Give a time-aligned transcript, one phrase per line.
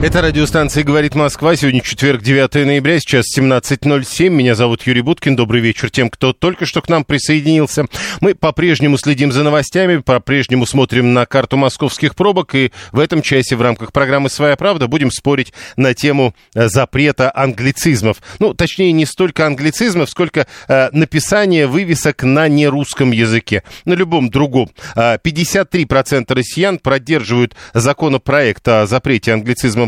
[0.00, 1.56] Это радиостанция «Говорит Москва».
[1.56, 4.28] Сегодня четверг, 9 ноября, сейчас 17.07.
[4.28, 5.34] Меня зовут Юрий Буткин.
[5.34, 7.86] Добрый вечер тем, кто только что к нам присоединился.
[8.20, 12.54] Мы по-прежнему следим за новостями, по-прежнему смотрим на карту московских пробок.
[12.54, 17.32] И в этом часе в рамках программы «Своя правда» будем спорить на тему э, запрета
[17.34, 18.18] англицизмов.
[18.38, 23.64] Ну, точнее, не столько англицизмов, сколько э, написания вывесок на нерусском языке.
[23.84, 24.70] На любом другом.
[24.94, 29.32] А, 53% россиян поддерживают законопроект о запрете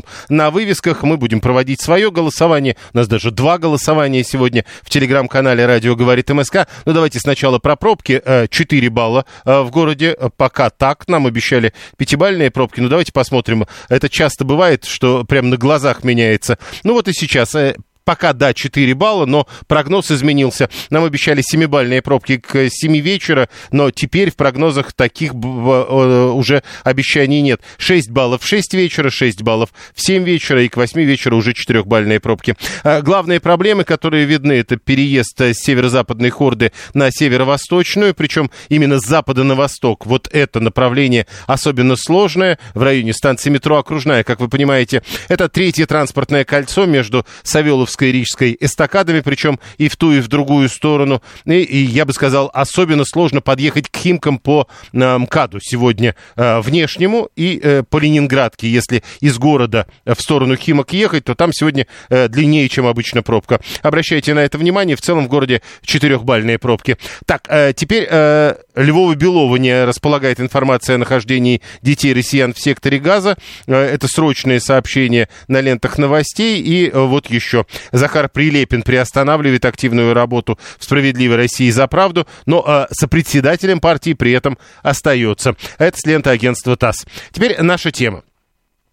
[0.01, 1.03] англицизмов на вывесках.
[1.03, 2.77] Мы будем проводить свое голосование.
[2.93, 6.69] У нас даже два голосования сегодня в телеграм-канале «Радио говорит МСК».
[6.85, 8.21] Ну, давайте сначала про пробки.
[8.25, 10.17] Э, 4 балла э, в городе.
[10.19, 11.09] Э, Пока так.
[11.09, 12.81] Нам обещали пятибальные пробки.
[12.81, 13.67] Ну, давайте посмотрим.
[13.89, 16.59] Это часто бывает, что прям на глазах меняется.
[16.85, 17.55] Ну, вот и сейчас.
[18.01, 20.69] Э, Пока, да, 4 балла, но прогноз изменился.
[20.91, 27.41] Нам обещали 7-бальные пробки к 7 вечера, но теперь в прогнозах таких э, уже обещаний
[27.41, 27.61] нет.
[27.79, 31.53] 6 баллов в 6 вечера, 6 баллов в 7 вечера и к 8 вечера уже
[31.53, 32.57] 4-бальные пробки.
[32.83, 38.99] А, Главные проблемы, которые видны, это переезд э, с северо-западной хорды на северо-восточную, причем именно
[38.99, 40.07] с запада на восток.
[40.07, 45.03] Вот это направление особенно сложное в районе станции метро Окружная, как вы понимаете.
[45.29, 50.29] Это третье транспортное кольцо между Савеловской и Рижской эстакадами, причем и в ту, и в
[50.29, 51.23] другую сторону.
[51.45, 56.61] И, и я бы сказал, особенно сложно подъехать к Химкам по э, МКАДу сегодня э,
[56.61, 58.69] внешнему и э, по Ленинградке.
[58.69, 63.61] Если из города в сторону Химок ехать, то там сегодня э, длиннее, чем обычно пробка.
[63.83, 64.97] Обращайте на это внимание.
[64.97, 66.97] В целом в городе четырехбальные пробки.
[67.27, 73.37] Так, э, теперь э, Львова-Белова не располагает информация о нахождении детей россиян в секторе газа.
[73.67, 76.61] Э, это срочные сообщения на лентах новостей.
[76.61, 77.67] И э, вот еще.
[77.93, 84.33] Захар Прилепин приостанавливает активную работу в «Справедливой России за правду», но э, сопредседателем партии при
[84.33, 85.57] этом остается.
[85.79, 87.07] Это с ленты агентства ТАСС.
[87.33, 88.23] Теперь наша тема.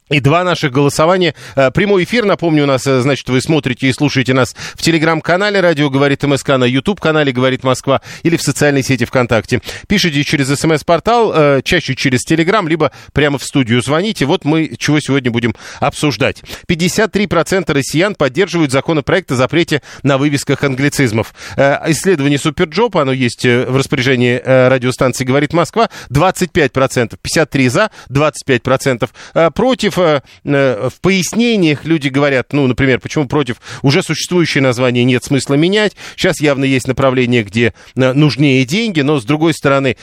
[0.10, 1.36] И два наших голосования.
[1.56, 5.60] Э, Прямой эфир, напомню, у нас, э, значит, вы смотрите и слушаете нас в телеграм-канале
[5.60, 9.62] «Радио говорит МСК», на YouTube-канале «Говорит Москва» или в социальной сети ВКонтакте.
[9.88, 14.26] Пишите через СМС-портал, э, чаще через Телеграм, либо прямо в студию звоните.
[14.26, 16.42] Вот мы чего сегодня будем обсуждать.
[16.68, 21.34] 53% россиян поддерживают законопроект о запрете на вывесках англицизмов.
[21.58, 29.97] Исследование Superjob, оно есть в распоряжении радиостанции «Говорит Москва», 25%, 53 за, 25% э, против.
[29.98, 35.56] Э, э, В пояснениях люди говорят, ну, например, почему против уже существующее название нет смысла
[35.56, 35.94] менять.
[36.16, 39.98] Сейчас явно есть направление, где э, нужнее деньги, но с другой стороны,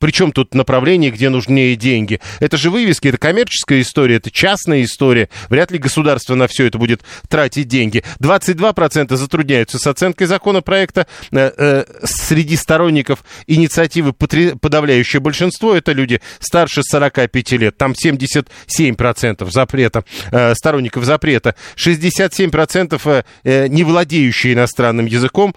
[0.00, 2.20] причем тут направление, где нужнее деньги?
[2.40, 5.28] Это же вывески, это коммерческая история, это частная история.
[5.48, 8.02] Вряд ли государство на все это будет тратить деньги.
[8.18, 11.06] 22% затрудняются с оценкой законопроекта.
[11.30, 17.76] Э, э, Среди сторонников инициативы подавляющее большинство это люди старше 45 лет.
[17.76, 21.54] Там 77% запрета, э, сторонников запрета.
[21.76, 25.54] 67% э, э, не владеющие иностранным языком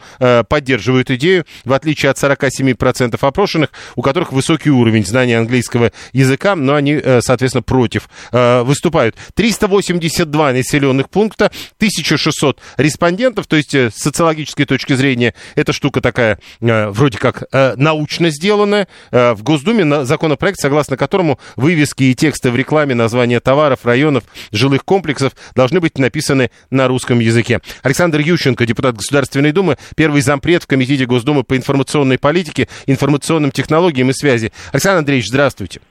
[0.49, 6.75] поддерживают идею, в отличие от 47% опрошенных, у которых высокий уровень знания английского языка, но
[6.75, 9.15] они, э, соответственно, против э, выступают.
[9.35, 16.39] 382 населенных пункта, 1600 респондентов, то есть э, с социологической точки зрения эта штука такая
[16.59, 17.43] вроде как
[17.77, 18.87] научно сделанная.
[19.11, 25.33] В Госдуме законопроект, согласно которому вывески и тексты в рекламе, названия товаров, районов, жилых комплексов
[25.55, 27.61] должны быть написаны на русском языке.
[27.81, 34.09] Александр Ющенко, депутат Государственной Думы, первый зампред в Комитете Госдумы по информационной политике, информационным технологиям
[34.09, 34.51] и связи.
[34.71, 35.81] Александр Андреевич, здравствуйте.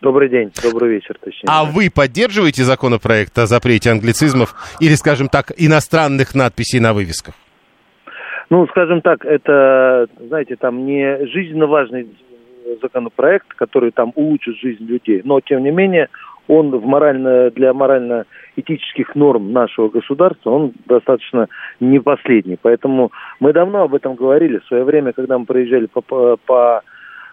[0.00, 1.48] Добрый день, добрый вечер, точнее.
[1.48, 7.34] А вы поддерживаете законопроект о запрете англицизмов или, скажем так, иностранных надписей на вывесках?
[8.48, 12.06] Ну, скажем так, это, знаете, там не жизненно важный
[12.80, 16.08] законопроект, который там улучшит жизнь людей, но, тем не менее,
[16.46, 21.48] он в морально, для морально-этических норм нашего государства, он достаточно
[21.80, 22.56] не последний.
[22.60, 23.10] Поэтому
[23.40, 24.58] мы давно об этом говорили.
[24.58, 26.82] В свое время, когда мы проезжали по, по, по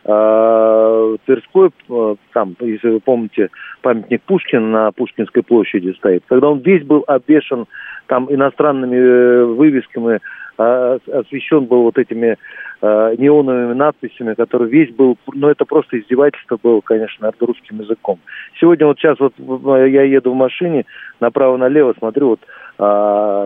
[0.06, 3.50] Тверской, э, там, если вы помните,
[3.82, 7.66] памятник Пушкина на Пушкинской площади стоит, когда он весь был обвешен
[8.06, 10.20] там иностранными э, вывесками
[10.58, 12.38] а, освещен был вот этими
[12.82, 18.20] а, неоновыми надписями, который весь был, ну это просто издевательство было, конечно, над русским языком.
[18.60, 20.86] Сегодня вот сейчас вот я еду в машине,
[21.20, 22.40] направо-налево смотрю, вот
[22.78, 23.46] а,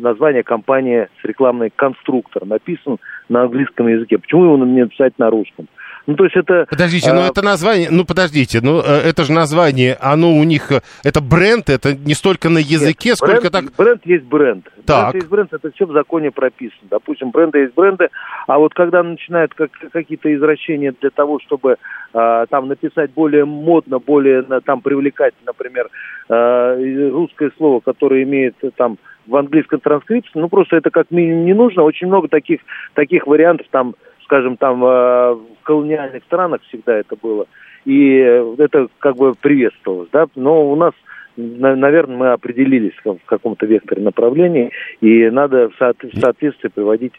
[0.00, 4.18] название компании с рекламной «Конструктор» написан на английском языке.
[4.18, 5.66] Почему его не написать на русском?
[6.06, 6.66] Ну, то есть это...
[6.70, 7.22] Подождите, ну, а...
[7.22, 11.20] ну это название, ну подождите, ну э, это же название, оно у них, э, это
[11.20, 13.64] бренд, это не столько на языке, Нет, сколько бренд, так...
[13.76, 14.68] Бренд есть бренд.
[14.84, 15.10] Так.
[15.10, 16.88] Бренд есть бренд, это все в законе прописано.
[16.90, 18.08] Допустим, бренды есть бренды,
[18.46, 21.76] а вот когда начинают как, какие-то извращения для того, чтобы
[22.14, 25.88] э, там написать более модно, более там привлекать, например,
[26.28, 31.54] э, русское слово, которое имеет там в английском транскрипции, ну просто это как минимум не
[31.54, 31.82] нужно.
[31.82, 32.60] Очень много таких,
[32.94, 33.96] таких вариантов там
[34.26, 37.46] скажем, там э, в колониальных странах всегда это было.
[37.84, 38.16] И
[38.58, 40.26] это как бы приветствовалось, да.
[40.34, 40.92] Но у нас,
[41.36, 47.12] наверное, мы определились в каком-то векторе направлении, и надо в соответствии приводить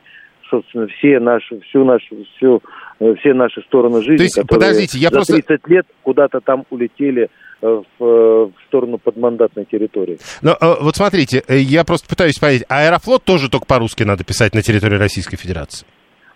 [0.50, 2.62] собственно, все наши, всю нашу, всю,
[3.00, 5.33] э, все наши стороны жизни, То есть, которые подождите, я за просто...
[5.42, 7.30] 30 лет куда-то там улетели
[7.62, 10.19] э, в, в сторону подмандатной территории.
[10.42, 14.95] Но вот смотрите, я просто пытаюсь понять, Аэрофлот тоже только по-русски надо писать на территории
[14.95, 15.86] Российской Федерации?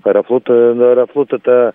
[0.03, 1.73] Аэрофлот, э, Аэрофлот это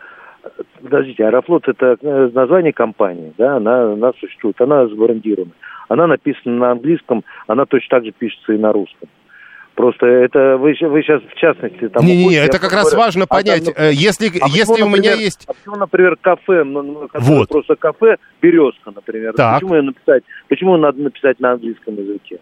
[0.82, 5.52] подождите, Аэрофлот это э, название компании, да, она, она существует, она забрендирована.
[5.88, 9.08] Она написана на английском, она точно так же пишется и на русском.
[9.76, 12.04] Просто это вы, вы сейчас в частности там.
[12.04, 13.66] Не, не, не это как раз важно а понять.
[13.66, 15.44] Там, ну, если а если почему, у меня например, есть.
[15.46, 17.48] А почему, например, кафе, ну, ну вот.
[17.50, 19.34] просто кафе Березка, например.
[19.34, 19.60] Так.
[19.60, 20.24] Почему ее написать?
[20.48, 22.40] Почему надо написать на английском языке?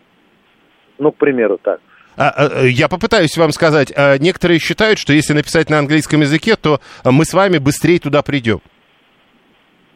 [0.98, 1.80] Ну, к примеру, так.
[2.16, 3.92] А, а, я попытаюсь вам сказать.
[3.96, 8.22] А, некоторые считают, что если написать на английском языке, то мы с вами быстрее туда
[8.22, 8.60] придем.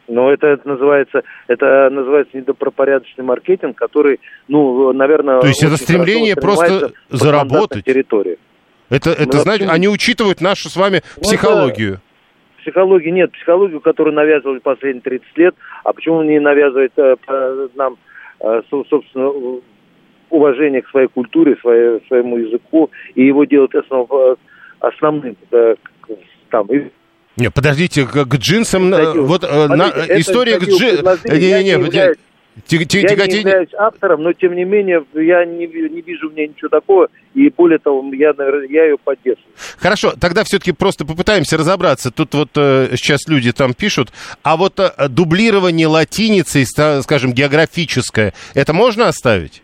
[0.07, 5.39] Но это, это называется, это называется недопропорядочный маркетинг, который, ну, наверное...
[5.39, 7.85] То есть это стремление просто заработать?
[7.85, 8.39] Территории.
[8.89, 11.93] Это, это ну, значит, они учитывают нашу с вами ну, психологию.
[11.93, 12.01] Это,
[12.61, 17.15] психологии нет, психологию, которую навязывали последние 30 лет, а почему не навязывает э,
[17.75, 17.97] нам,
[18.39, 19.61] э, собственно,
[20.29, 24.09] уважение к своей культуре, своей, своему языку, и его делать основ,
[24.79, 25.75] основным да,
[26.49, 26.67] там,
[27.39, 31.17] не, подождите, к, к джинсам, Кстати, вот э, Смотрите, на, история к джинсам...
[31.25, 31.77] Не-не-не,
[33.15, 36.67] я не являюсь автором, но тем не менее я не, не вижу в ней ничего
[36.67, 39.53] такого, и более того, я, наверное, я ее поддерживаю.
[39.77, 42.11] Хорошо, тогда все-таки просто попытаемся разобраться.
[42.11, 44.11] Тут вот э, сейчас люди там пишут,
[44.43, 49.63] а вот э, дублирование латиницы, скажем, географическое, это можно оставить?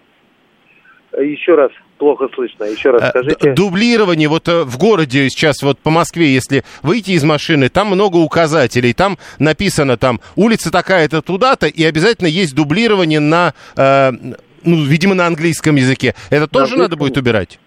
[1.21, 2.65] Еще раз плохо слышно.
[2.65, 3.53] Еще раз э, скажите.
[3.53, 8.17] Дублирование вот э, в городе сейчас вот по Москве, если выйти из машины, там много
[8.17, 14.11] указателей, там написано там улица такая-то туда-то, и обязательно есть дублирование на, э,
[14.63, 16.15] ну, видимо, на английском языке.
[16.29, 17.59] Это тоже надо будет убирать?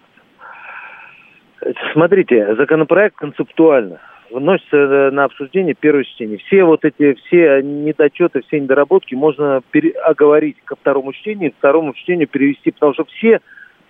[1.93, 6.39] Смотрите, законопроект концептуально вносится э, на обсуждение первой чтения.
[6.39, 12.29] Все вот эти, все недочеты, все недоработки можно пере- оговорить ко второму чтению, второму чтению
[12.29, 13.41] перевести, потому что все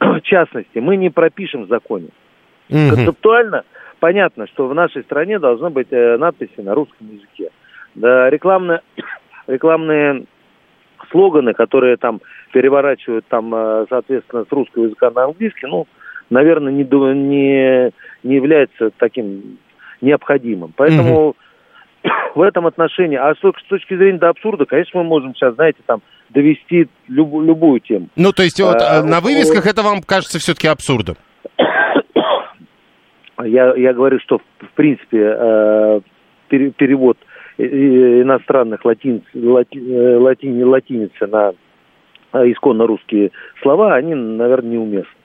[0.23, 2.09] частности мы не пропишем в законе.
[2.71, 3.65] mm Концептуально
[4.01, 7.51] понятно, что в нашей стране должны быть э, надписи на русском языке.
[7.95, 8.81] Да, рекламные,
[9.47, 10.25] рекламные
[11.11, 12.21] слоганы, которые там
[12.53, 15.87] переворачивают там, э, соответственно, с русского языка на английский, ну,
[16.31, 17.93] наверное, не, не,
[18.23, 19.59] не является таким
[20.01, 20.73] необходимым.
[20.77, 21.37] Поэтому
[22.35, 25.79] в этом отношении, а с, с точки зрения до абсурда, конечно, мы можем сейчас, знаете,
[25.87, 28.09] там довести люб, любую тему.
[28.17, 31.17] Ну, то есть вот а, на вывесках это вам кажется все-таки абсурдом?
[33.45, 36.01] Я, я говорю, что в принципе э,
[36.49, 37.17] перевод
[37.57, 41.53] иностранных латин, лати, э, лати, латиницы на
[42.51, 43.31] исконно русские
[43.63, 45.18] слова, они, наверное, неуместны.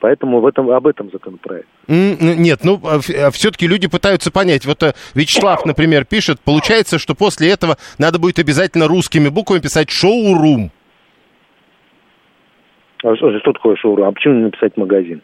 [0.00, 1.68] Поэтому в этом, об этом законопроект.
[1.88, 4.66] Нет, ну, а а все-таки люди пытаются понять.
[4.66, 9.90] Вот э, Вячеслав, например, пишет, получается, что после этого надо будет обязательно русскими буквами писать
[9.90, 10.70] «шоу-рум».
[13.04, 14.06] А что, что такое шоу-рум?
[14.06, 15.22] А почему не написать «магазин»?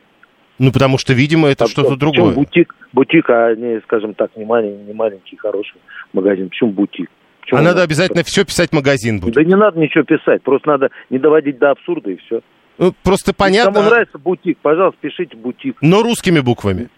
[0.58, 2.34] Ну, потому что, видимо, это а, что-то другое.
[2.34, 2.74] бутик?
[2.92, 5.80] Бутик, а не, скажем так, не маленький, не маленький, хороший
[6.12, 6.48] магазин.
[6.50, 7.10] Почему бутик?
[7.40, 9.34] Почему а надо обязательно все писать магазин будет?
[9.34, 12.40] Да не надо ничего писать, просто надо не доводить до абсурда и все.
[12.78, 13.72] Ну, просто понятно.
[13.72, 15.76] Кому нравится бутик, пожалуйста, пишите бутик.
[15.80, 16.88] Но русскими буквами.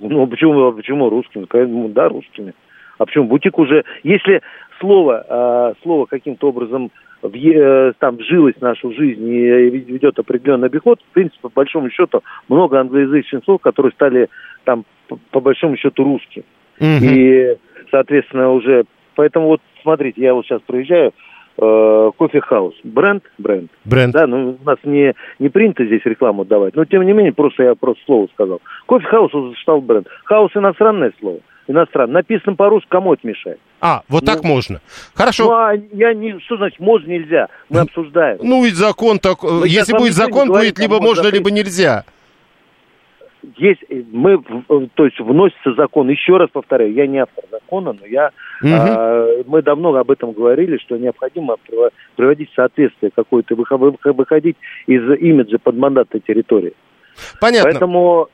[0.00, 1.46] Ну, почему, почему русскими?
[1.52, 2.54] Ну, да, русскими.
[2.98, 3.84] А почему бутик уже...
[4.02, 4.42] Если
[4.80, 6.90] слово, э, слово каким-то образом
[7.22, 11.90] в, э, там вжилось в нашу жизнь и ведет определенный обиход, в принципе, по большому
[11.90, 14.28] счету, много англоязычных слов, которые стали
[14.64, 14.84] там,
[15.30, 16.44] по, большому счету, русскими.
[16.80, 17.04] Угу.
[17.04, 17.56] И,
[17.90, 18.84] соответственно, уже...
[19.14, 21.12] Поэтому вот, смотрите, я вот сейчас проезжаю, э,
[21.56, 22.74] кофе-хаус.
[22.84, 23.22] Бренд?
[23.38, 23.70] Бренд.
[23.84, 24.12] Бренд.
[24.12, 27.62] Да, ну у нас не, не принято здесь рекламу давать, но тем не менее, просто
[27.62, 28.60] я просто слово сказал.
[28.86, 30.06] Кофе-хаус уже стал бренд.
[30.24, 31.40] House иностранное слово.
[31.68, 32.14] Иностранное.
[32.14, 33.58] Написано по-русски, кому это мешает?
[33.80, 34.48] А, вот так Ну.
[34.48, 34.80] можно.
[35.14, 35.44] Хорошо.
[35.44, 36.38] Ну, а я не...
[36.40, 37.48] Что значит можно, нельзя?
[37.70, 38.38] Мы обсуждаем.
[38.42, 39.42] Ну, ведь закон так...
[39.44, 42.04] Мы Если сейчас вам будет закон, будет либо можно, можно либо нельзя.
[43.56, 44.34] Есть, э, мы,
[44.68, 48.30] э, то есть вносится закон, еще раз повторяю, я не автор закона, но я,
[48.62, 48.72] Мгм.
[48.72, 51.56] а, мы давно об этом говорили, что необходимо
[52.16, 54.56] приводить в соответствие какое-то, выхо- выхо- выходить
[54.86, 56.74] из имиджа под мандатной территории.
[57.40, 57.70] Понятно.
[57.70, 58.28] Поэтому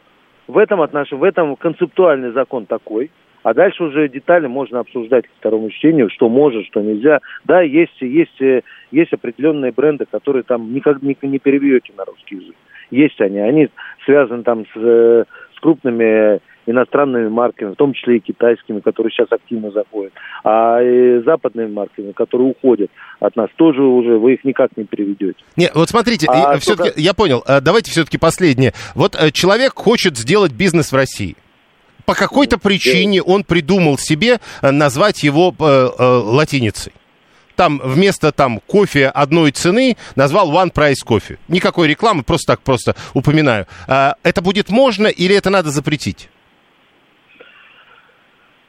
[0.46, 3.10] в этом отношении, в этом концептуальный закон такой,
[3.42, 7.20] а дальше уже детали можно обсуждать к второму чтению, что может, что нельзя.
[7.44, 12.36] Да, есть, есть, э, есть определенные бренды, которые там никак не, не перебьете на русский
[12.36, 12.56] язык.
[12.90, 13.68] Есть они, они
[14.04, 15.24] связаны там с, э,
[15.56, 20.12] с крупными иностранными марками, в том числе и китайскими, которые сейчас активно заходят,
[20.44, 22.90] а и западными марками, которые уходят
[23.20, 25.38] от нас, тоже уже вы их никак не переведете.
[25.56, 28.74] Не, вот смотрите, А все-таки, только- я понял, э, давайте все-таки последнее.
[28.94, 31.36] Вот э, человек хочет сделать бизнес в России.
[32.04, 36.92] По какой-то причине он придумал себе э, назвать его э, э, латиницей.
[37.58, 41.38] Там вместо там кофе одной цены назвал One Price кофе.
[41.48, 43.66] Никакой рекламы, просто так просто упоминаю.
[43.88, 46.28] А, Это будет можно или это надо запретить?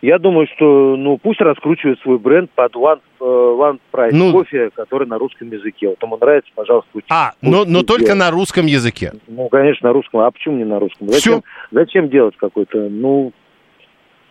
[0.01, 4.69] Я думаю, что ну пусть раскручивает свой бренд под One, э, one Price Ну- кофе,
[4.74, 5.89] который на русском языке.
[5.89, 8.19] Вот ему нравится, пожалуйста, пусть- А, но, но только делает.
[8.19, 9.13] на русском языке.
[9.27, 10.22] Ну, конечно, на русском.
[10.22, 11.10] А почему не на русском?
[11.10, 12.77] Зачем, зачем делать какой-то?
[12.89, 13.34] Ну,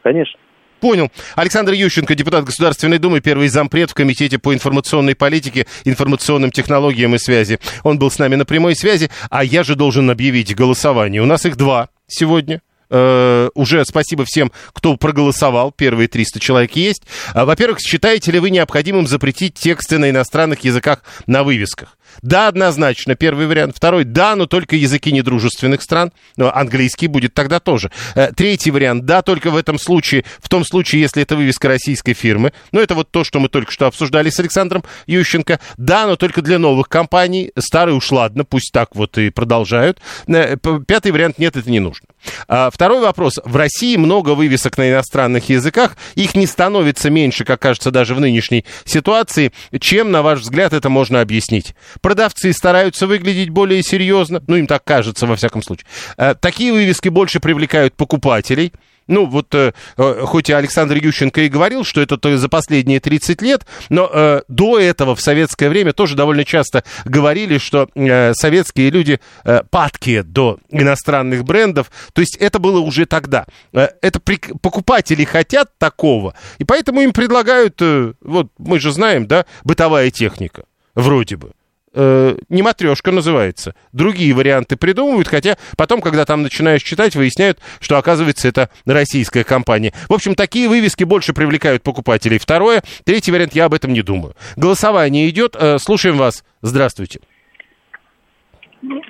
[0.02, 0.36] конечно.
[0.80, 1.10] Понял.
[1.34, 7.18] Александр Ющенко, депутат Государственной Думы, первый зампред в Комитете по информационной политике, информационным технологиям и
[7.18, 7.58] связи.
[7.82, 11.22] Он был с нами на прямой связи, а я же должен объявить голосование.
[11.22, 12.60] У нас их два сегодня.
[12.90, 15.72] Э, уже спасибо всем, кто проголосовал.
[15.72, 17.02] Первые 300 человек есть.
[17.34, 21.96] А, Во-первых, считаете ли вы необходимым запретить тексты на иностранных языках на вывесках?
[22.22, 23.76] Да, однозначно, первый вариант.
[23.76, 26.12] Второй, да, но только языки недружественных стран.
[26.36, 27.90] Но английский будет тогда тоже.
[28.14, 32.14] Э, Третий вариант, да, только в этом случае, в том случае, если это вывеска российской
[32.14, 32.52] фирмы.
[32.72, 35.60] Ну, это вот то, что мы только что обсуждали с Александром Ющенко.
[35.76, 37.52] Да, но только для новых компаний.
[37.58, 40.00] Старые уж ладно, пусть так вот и продолжают.
[40.26, 40.56] Э,
[40.86, 42.08] Пятый вариант, нет, это не нужно.
[42.46, 43.34] А, Второй вопрос.
[43.44, 45.96] В России много вывесок на иностранных языках.
[46.14, 49.52] Их не становится меньше, как кажется, даже в нынешней ситуации.
[49.80, 51.74] Чем, на ваш взгляд, это можно объяснить?
[52.08, 54.42] Продавцы стараются выглядеть более серьезно.
[54.46, 55.84] Ну, им так кажется, во всяком случае.
[56.16, 58.72] Э, Такие вывески больше привлекают покупателей.
[59.08, 63.00] Ну, вот, э, э, хоть и Александр Ющенко и говорил, что это то за последние
[63.00, 68.32] 30 лет, но э, до этого в советское время тоже довольно часто говорили, что э,
[68.32, 71.90] советские люди э, падкие до иностранных брендов.
[72.14, 73.44] То есть это было уже тогда.
[73.74, 79.26] Э, это прик- покупатели хотят такого, и поэтому им предлагают, э, вот мы же знаем,
[79.26, 81.50] да, бытовая техника, вроде бы
[81.94, 83.74] э, не матрешка называется.
[83.92, 89.92] Другие варианты придумывают, хотя потом, когда там начинаешь читать, выясняют, что, оказывается, это российская компания.
[90.08, 92.38] В общем, такие вывески больше привлекают покупателей.
[92.38, 94.34] Второе, третий вариант, я об этом не думаю.
[94.56, 95.56] Голосование идет.
[95.58, 96.44] Э, слушаем вас.
[96.62, 97.20] Здравствуйте.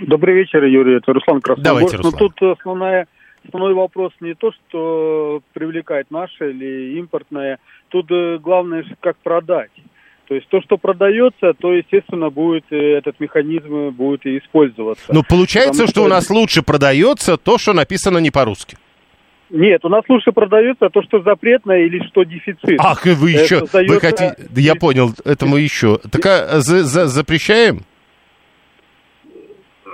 [0.01, 0.97] Добрый вечер, Юрий.
[0.97, 1.65] Это Руслан Красногорск.
[1.65, 2.19] Давайте, Но Руслан.
[2.19, 3.07] тут основная,
[3.47, 7.59] основной вопрос не то, что привлекает наше или импортное.
[7.89, 9.71] Тут э, главное, как продать.
[10.29, 15.05] То есть то, что продается, то, естественно, будет э, этот механизм будет и использоваться.
[15.13, 18.77] Но получается, Потому что у нас лучше продается то, что написано не по-русски.
[19.49, 22.79] Нет, у нас лучше продается то, что запретное или что дефицит.
[22.79, 23.61] Ах, и вы Э, еще...
[23.61, 24.35] Вы создается- хотите...
[24.61, 25.99] Я понял, это мы еще.
[26.11, 27.81] Так а, за- за- запрещаем?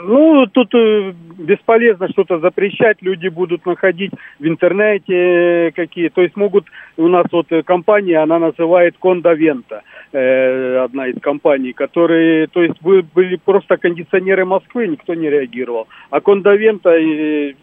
[0.06, 6.36] Ну, тут э, бесполезно что-то запрещать, люди будут находить в интернете э, какие, то есть
[6.36, 6.66] могут,
[6.98, 9.82] у нас вот э, компания, она называет Кондавента,
[10.12, 16.90] одна из компаний, которые, то есть были просто кондиционеры Москвы, никто не реагировал, а Кондавента,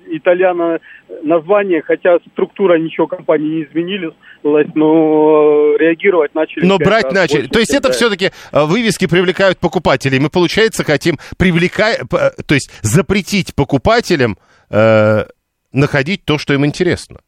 [0.08, 0.80] итальяно
[1.24, 6.66] название, хотя структура ничего компании не изменилась, но реагировать начали.
[6.66, 7.48] Но брать начали.
[7.48, 7.94] То есть это да.
[7.94, 10.20] все-таки вывески привлекают покупателей.
[10.20, 12.02] Мы, получается, хотим привлекать,
[12.46, 14.38] то есть запретить покупателям
[14.70, 15.26] э,
[15.72, 17.22] находить то, что им интересно.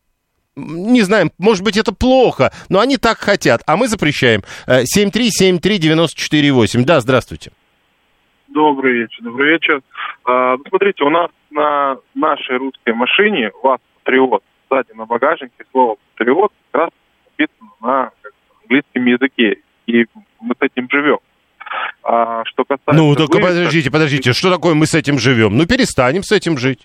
[0.56, 4.44] Не знаем, может быть, это плохо, но они так хотят, а мы запрещаем.
[4.68, 6.84] Э, 7373948.
[6.84, 7.52] Да, здравствуйте.
[8.50, 9.82] Добрый вечер, добрый вечер.
[10.26, 15.96] А, ну, смотрите, у нас на нашей русской машине ВАЗ Патриот сзади на багажнике слово
[16.16, 16.90] Патриот как раз
[17.26, 18.12] написано на
[18.62, 19.58] английском языке.
[19.88, 20.06] И
[20.40, 21.18] мы с этим живем.
[22.04, 22.94] А, что касается...
[22.94, 25.58] Ну, только вывесок, подождите, подождите, что такое мы с этим живем?
[25.58, 26.82] Ну, перестанем с этим жить.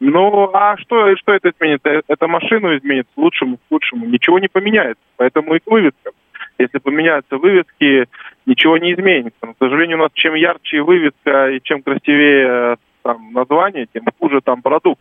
[0.00, 1.80] Ну, а что, что это изменит?
[1.84, 4.06] Э, Это машину изменит к лучшему, к лучшему.
[4.06, 5.02] Ничего не поменяется.
[5.16, 6.12] Поэтому и к вывескам.
[6.58, 8.06] Если поменяются вывески,
[8.46, 9.38] ничего не изменится.
[9.42, 14.40] Но, к сожалению, у нас чем ярче вывеска и чем красивее там, название, тем хуже
[14.40, 15.00] там продукт.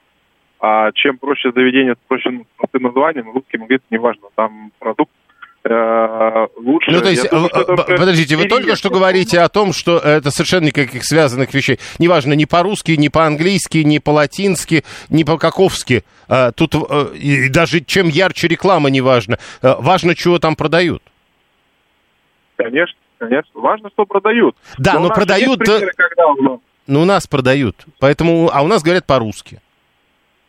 [0.59, 5.22] А чем проще заведение с простым названием, русский магазин, неважно, там продукт э,
[6.55, 6.91] лучше.
[6.91, 10.65] Ну, то есть, думаю, э, подождите, вы только что говорите о том, что это совершенно
[10.65, 11.79] никаких связанных вещей.
[11.99, 16.03] Неважно, ни по-русски, ни по-английски, ни по-латински, ни по-каковски.
[16.55, 19.37] Тут э, и даже чем ярче реклама, неважно.
[19.61, 21.01] Важно, чего там продают.
[22.55, 23.51] Конечно, конечно.
[23.53, 24.55] Важно, что продают.
[24.77, 25.59] Да, но, но продают...
[25.59, 26.59] Примеры, когда.
[26.85, 27.75] Ну, у нас продают.
[27.99, 28.49] Поэтому...
[28.53, 29.61] А у нас говорят по-русски.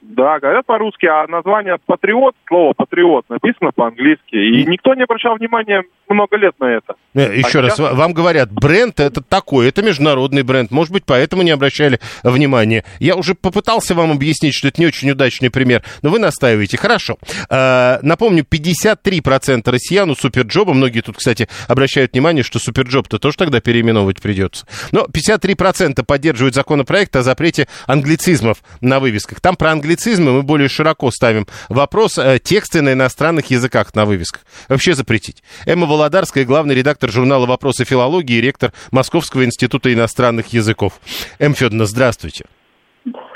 [0.07, 4.35] Да, говорят по-русски, а название «патриот», слово «патриот» написано по-английски.
[4.35, 6.95] И никто не обращал внимания много лет на это.
[7.15, 7.95] Еще а раз, сейчас...
[7.95, 10.71] вам говорят, бренд это такой, это международный бренд.
[10.71, 12.85] Может быть, поэтому не обращали внимания.
[13.01, 16.77] Я уже попытался вам объяснить, что это не очень удачный пример, но вы настаиваете.
[16.77, 17.17] Хорошо.
[17.49, 23.61] А, напомню, 53% россиян у Суперджоба, многие тут, кстати, обращают внимание, что Суперджоб-то тоже тогда
[23.61, 24.67] переименовывать придется.
[24.93, 29.41] Но 53% поддерживают законопроект о запрете англицизмов на вывесках.
[29.41, 34.45] Там про англицизмы мы более широко ставим вопрос э, тексты на иностранных языках на вывесках.
[34.69, 35.43] Вообще запретить.
[35.67, 40.95] Эмма Володарская, главный редактор журнала «Вопросы филологии» и ректор Московского института иностранных языков.
[41.39, 41.55] М.
[41.55, 42.45] Федоровна, здравствуйте.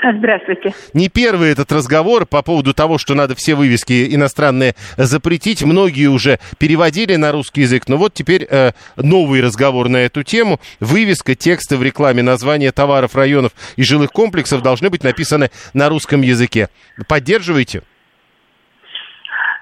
[0.01, 0.73] Здравствуйте.
[0.93, 5.63] Не первый этот разговор по поводу того, что надо все вывески иностранные запретить.
[5.63, 10.59] Многие уже переводили на русский язык, но вот теперь э, новый разговор на эту тему.
[10.79, 16.21] Вывеска, тексты в рекламе, названия товаров, районов и жилых комплексов должны быть написаны на русском
[16.21, 16.69] языке.
[17.07, 17.81] Поддерживаете?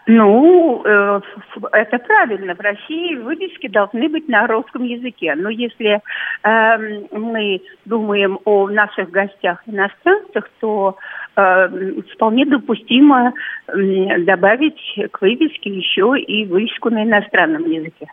[0.09, 1.19] Ну, э,
[1.73, 2.55] это правильно.
[2.55, 5.35] В России вывески должны быть на русском языке.
[5.35, 5.99] Но если
[6.43, 10.97] э, мы думаем о наших гостях иностранцах, то
[11.35, 13.33] э, вполне допустимо
[13.67, 14.79] добавить
[15.11, 18.07] к вывеске еще и вывеску на иностранном языке.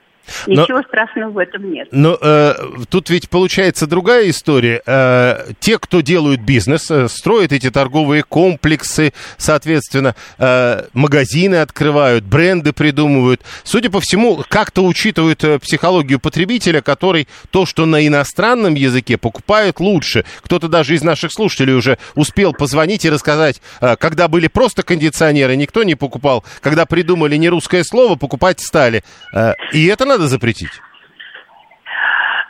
[0.46, 1.88] Ничего но, страшного в этом нет.
[1.92, 2.54] Но э,
[2.88, 4.82] тут ведь получается другая история.
[4.86, 12.72] Э, те, кто делают бизнес, э, строят эти торговые комплексы, соответственно, э, магазины открывают, бренды
[12.72, 13.42] придумывают.
[13.62, 19.80] Судя по всему, как-то учитывают э, психологию потребителя, который то, что на иностранном языке, покупает
[19.80, 20.24] лучше.
[20.42, 25.56] Кто-то даже из наших слушателей уже успел позвонить и рассказать, э, когда были просто кондиционеры,
[25.56, 26.44] никто не покупал.
[26.60, 29.02] Когда придумали не русское слово, покупать стали.
[29.32, 30.80] Э, и это надо запретить?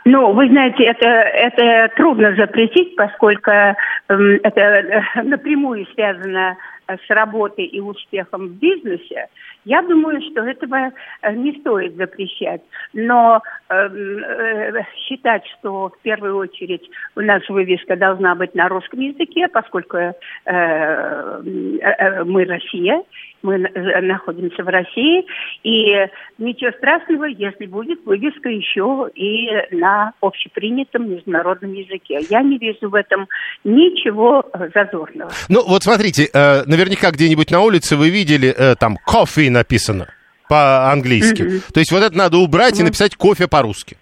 [0.07, 3.73] Ну, вы знаете, это, это трудно запретить, поскольку э,
[4.07, 9.27] это э, напрямую связано с работой и успехом в бизнесе.
[9.63, 12.61] Я думаю, что этого э, не стоит запрещать.
[12.93, 18.99] Но эм, э, считать, что в первую очередь у нас вывеска должна быть на русском
[18.99, 20.13] языке, поскольку э,
[20.45, 23.01] э, мы Россия,
[23.41, 25.25] мы находимся в России,
[25.63, 32.19] и ничего страшного, если будет вывеска еще и на общепринятом международном языке.
[32.29, 33.27] Я не вижу в этом
[33.63, 34.43] ничего
[34.73, 35.31] зазорного.
[35.49, 40.07] Ну, вот смотрите, наверняка где-нибудь на улице вы видели там кофе написано
[40.49, 41.41] по-английски.
[41.41, 41.73] Mm-hmm.
[41.73, 42.81] То есть вот это надо убрать mm-hmm.
[42.81, 43.97] и написать кофе по-русски.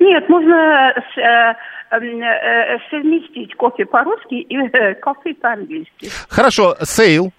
[0.00, 6.08] Нет, можно э, э, э, совместить кофе по-русски и кофе по-английски.
[6.28, 7.32] Хорошо, sale.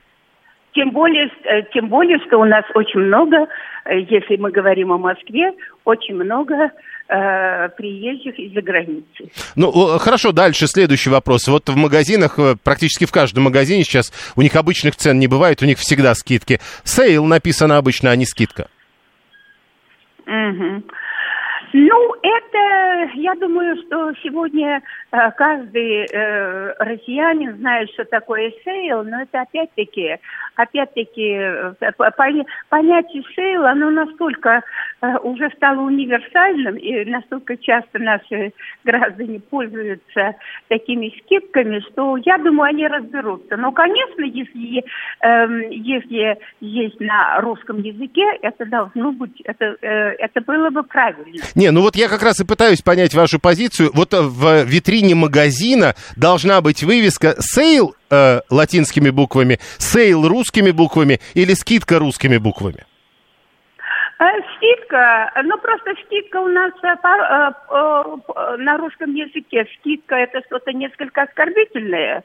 [0.76, 1.32] Тем более,
[1.74, 3.48] тем более, что у нас очень много,
[3.86, 5.54] если мы говорим о Москве,
[5.86, 6.70] очень много
[7.08, 9.32] э, приезжих из-за границы.
[9.56, 11.48] Ну, хорошо, дальше следующий вопрос.
[11.48, 15.62] Вот в магазинах, э, практически в каждом магазине сейчас у них обычных цен не бывает,
[15.62, 16.60] у них всегда скидки.
[16.84, 18.68] Sale написано обычно, а не скидка.
[20.28, 20.84] Угу.
[21.78, 29.24] Ну, это, я думаю, что сегодня э, каждый э, россиянин знает, что такое sale, но
[29.24, 30.16] это опять-таки,
[30.56, 31.74] опять-таки, э,
[32.70, 34.64] понятие sale, оно настолько
[35.02, 38.54] э, уже стало универсальным, и настолько часто наши
[38.86, 40.36] граждане пользуются
[40.70, 43.58] такими скидками, что я думаю, они разберутся.
[43.58, 44.82] Но, конечно, если,
[45.20, 51.44] э, если есть на русском языке, это должно быть, это, э, это было бы правильно.
[51.66, 53.90] Не, ну вот я как раз и пытаюсь понять вашу позицию.
[53.96, 61.20] Вот э, в витрине магазина должна быть вывеска «Sale» э, латинскими буквами, «Sale» русскими буквами
[61.34, 62.86] или «Скидка» русскими буквами?
[64.20, 64.26] Э,
[64.56, 69.66] скидка, ну просто скидка у нас э, на русском языке.
[69.80, 72.22] Скидка это что-то несколько оскорбительное,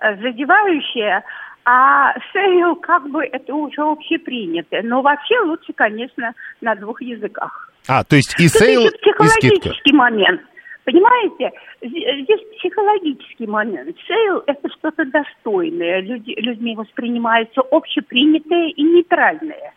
[0.00, 1.22] задевающее.
[1.64, 4.80] А sale, как бы, это уже общепринято.
[4.82, 7.70] Но вообще лучше, конечно, на двух языках.
[7.88, 10.40] А, то есть и sale, и психологический момент.
[10.84, 13.96] Понимаете, здесь психологический момент.
[14.06, 19.74] Sale– это что-то достойное, люди, людьми воспринимается общепринятое и нейтральное.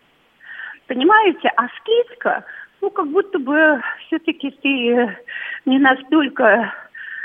[0.88, 1.52] Понимаете?
[1.56, 2.43] А скидка,
[2.82, 5.17] ну, как будто бы все-таки ты
[5.65, 6.74] не настолько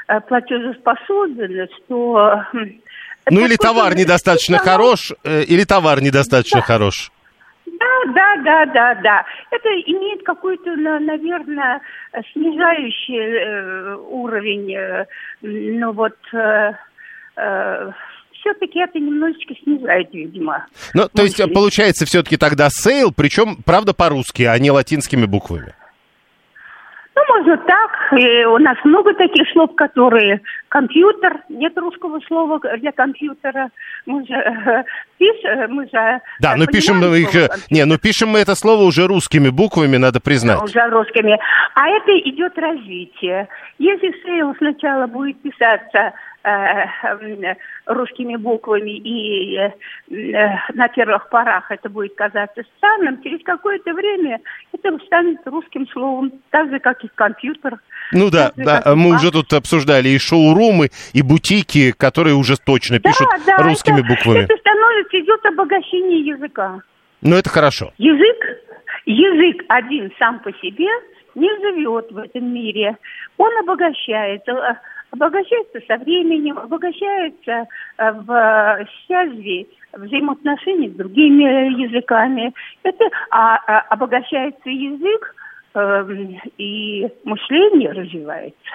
[0.08, 2.44] э, платежеспособен, что...
[3.28, 7.10] Ну, или товар недостаточно хорош, э, или товар недостаточно хорош.
[7.66, 9.24] Да, да, да, да, да.
[9.50, 11.80] Это имеет какой-то, наверное,
[12.32, 15.06] снижающий э, уровень, э,
[15.42, 16.72] ну вот, э,
[17.36, 17.90] э,
[18.40, 20.66] все-таки это немножечко снижает, видимо.
[20.94, 25.74] Ну, то есть, получается, все-таки тогда sale, причем, правда, по-русски, а не латинскими буквами.
[27.14, 28.12] Ну, можно так.
[28.18, 33.70] И у нас много таких слов, которые компьютер, нет русского слова для компьютера.
[34.06, 34.84] Мы же э,
[35.18, 36.20] пишем, мы же...
[36.40, 37.34] Да, но пишем мы их...
[37.70, 40.62] Не, ну пишем мы это слово уже русскими буквами, надо признать.
[40.62, 41.38] Уже русскими.
[41.74, 43.48] А это идет развитие.
[43.78, 46.86] Если sale сначала будет писаться Э,
[47.84, 49.70] русскими буквами, и э,
[50.72, 54.40] на первых порах это будет казаться странным, через какое-то время
[54.72, 57.78] это станет русским словом, так же, как и компьютер.
[58.12, 60.18] Ну да, да, мы уже тут обсуждали и
[60.60, 64.44] шоурумы, и бутики, которые уже точно пишут да, да, русскими это, буквами.
[64.44, 66.80] Это становится, идет обогащение языка.
[67.22, 67.92] Ну это хорошо.
[67.98, 68.36] Язык,
[69.06, 70.88] язык один сам по себе
[71.34, 72.96] не живет в этом мире.
[73.36, 74.78] Он обогащается
[75.12, 77.66] обогащается со временем, обогащается
[77.98, 82.52] э, в связи взаимоотношений с другими языками.
[82.84, 85.34] Это а, а обогащается язык
[85.74, 86.06] э,
[86.58, 88.70] и мышление развивается.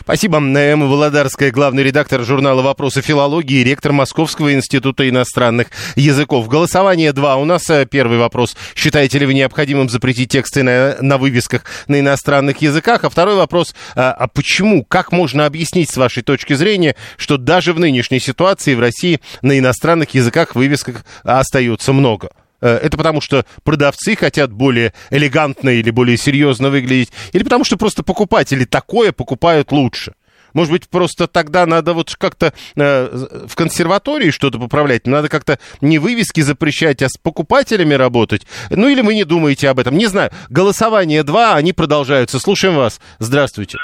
[0.00, 0.38] Спасибо.
[0.38, 6.48] Эмма Володарская, главный редактор журнала «Вопросы филологии», ректор Московского института иностранных языков.
[6.48, 7.36] Голосование 2.
[7.36, 8.56] У нас э, первый вопрос.
[8.74, 13.04] Считаете ли вы необходимым запретить тексты на, на вывесках на иностранных языках?
[13.04, 13.74] А второй вопрос.
[13.94, 14.84] А, а почему?
[14.84, 19.58] Как можно объяснить с вашей точки зрения, что даже в нынешней ситуации в России на
[19.58, 22.30] иностранных языках вывесках остается много?
[22.62, 27.76] Э, это потому, что продавцы хотят более элегантно или более серьезно выглядеть, или потому, что
[27.76, 30.14] просто покупатели такое покупают лучше.
[30.54, 33.08] Может быть, просто тогда надо вот как-то э,
[33.46, 38.46] в консерватории что-то поправлять, надо как-то не вывески запрещать, а с покупателями работать.
[38.70, 40.30] Ну или вы не думаете об этом, не знаю.
[40.50, 42.38] Голосование 2, они продолжаются.
[42.38, 43.00] Слушаем вас.
[43.18, 43.78] Здравствуйте.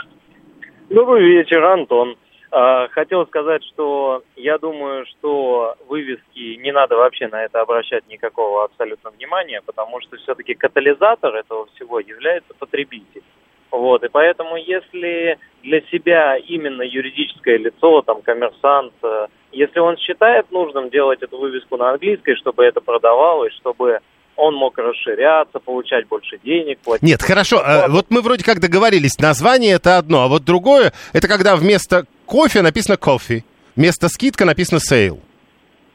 [0.90, 2.16] Добрый вечер, Антон.
[2.50, 8.64] А, хотел сказать, что я думаю, что вывески не надо вообще на это обращать никакого
[8.64, 13.22] абсолютно внимания, потому что все-таки катализатор этого всего является потребитель.
[13.70, 20.50] Вот, и поэтому если для себя именно юридическое лицо, там, коммерсант, э, если он считает
[20.50, 24.00] нужным делать эту вывеску на английской, чтобы это продавалось, чтобы
[24.36, 27.02] он мог расширяться, получать больше денег, платить.
[27.02, 31.28] Нет, хорошо, а, вот мы вроде как договорились, название это одно, а вот другое, это
[31.28, 33.42] когда вместо кофе написано кофе,
[33.74, 35.18] вместо скидка написано sale.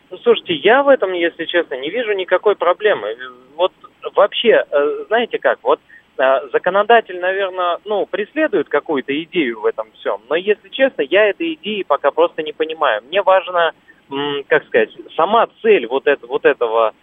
[0.09, 3.15] Ну, слушайте, я в этом, если честно, не вижу никакой проблемы.
[3.55, 3.71] Вот
[4.15, 5.79] вообще, э, знаете как, вот
[6.17, 11.53] э, законодатель, наверное, ну, преследует какую-то идею в этом всем, но, если честно, я этой
[11.53, 13.01] идеи пока просто не понимаю.
[13.07, 13.71] Мне важно
[14.47, 16.93] как сказать, сама цель вот, это, вот этого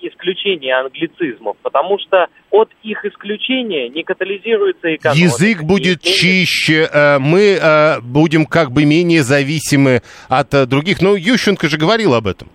[0.00, 5.24] исключения англицизмов, потому что от их исключения не катализируется экономика.
[5.24, 11.00] Язык будет чище, э, мы э, будем как бы менее зависимы от э, других.
[11.02, 12.48] Но Ющенко же говорил об этом.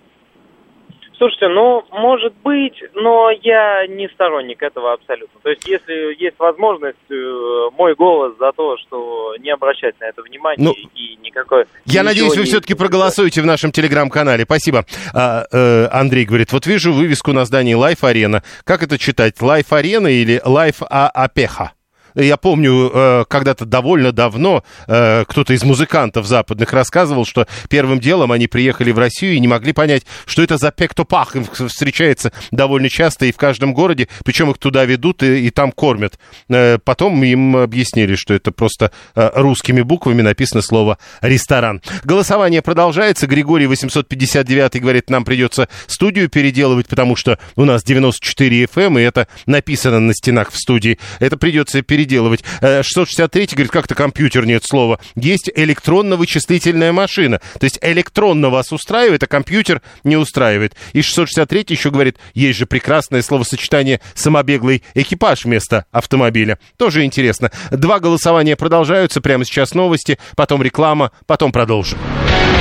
[1.18, 5.40] Слушайте, ну, может быть, но я не сторонник этого абсолютно.
[5.42, 10.22] То есть, если есть возможность, э, мой голос за то, что не обращать на это
[10.22, 11.64] внимание ну, и никакой...
[11.86, 14.44] Я надеюсь, вы все-таки проголосуете в нашем телеграм-канале.
[14.44, 14.84] Спасибо.
[15.12, 18.44] А, э, Андрей говорит, вот вижу вывеску на здании Life Arena.
[18.62, 19.34] Как это читать?
[19.40, 21.72] Life Arena или Life Апеха?
[22.18, 28.32] Я помню, э, когда-то довольно давно э, кто-то из музыкантов западных рассказывал, что первым делом
[28.32, 31.36] они приехали в Россию и не могли понять, что это за пектопах.
[31.36, 35.70] Им встречается довольно часто и в каждом городе, причем их туда ведут и, и там
[35.70, 36.18] кормят.
[36.48, 41.80] Э, потом им объяснили, что это просто русскими буквами написано слово «ресторан».
[42.02, 43.28] Голосование продолжается.
[43.28, 49.02] Григорий 859 говорит, нам придется студию переделывать, потому что у нас 94 FM, эм, и
[49.02, 50.98] это написано на стенах в студии.
[51.20, 52.42] Это придется переделывать переделывать.
[52.60, 54.98] 663 э, говорит, как-то компьютер нет слова.
[55.14, 57.40] Есть электронно-вычислительная машина.
[57.60, 60.74] То есть электронно вас устраивает, а компьютер не устраивает.
[60.92, 66.58] И 663 еще говорит, есть же прекрасное словосочетание «самобеглый экипаж» вместо автомобиля.
[66.76, 67.50] Тоже интересно.
[67.70, 69.20] Два голосования продолжаются.
[69.20, 71.98] Прямо сейчас новости, потом реклама, потом продолжим.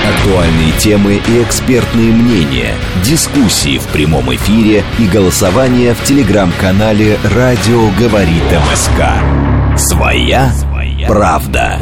[0.07, 8.43] Актуальные темы и экспертные мнения, дискуссии в прямом эфире и голосование в телеграм-канале «Радио говорит
[8.71, 9.36] МСК».
[9.77, 10.51] Своя,
[11.07, 11.79] правда.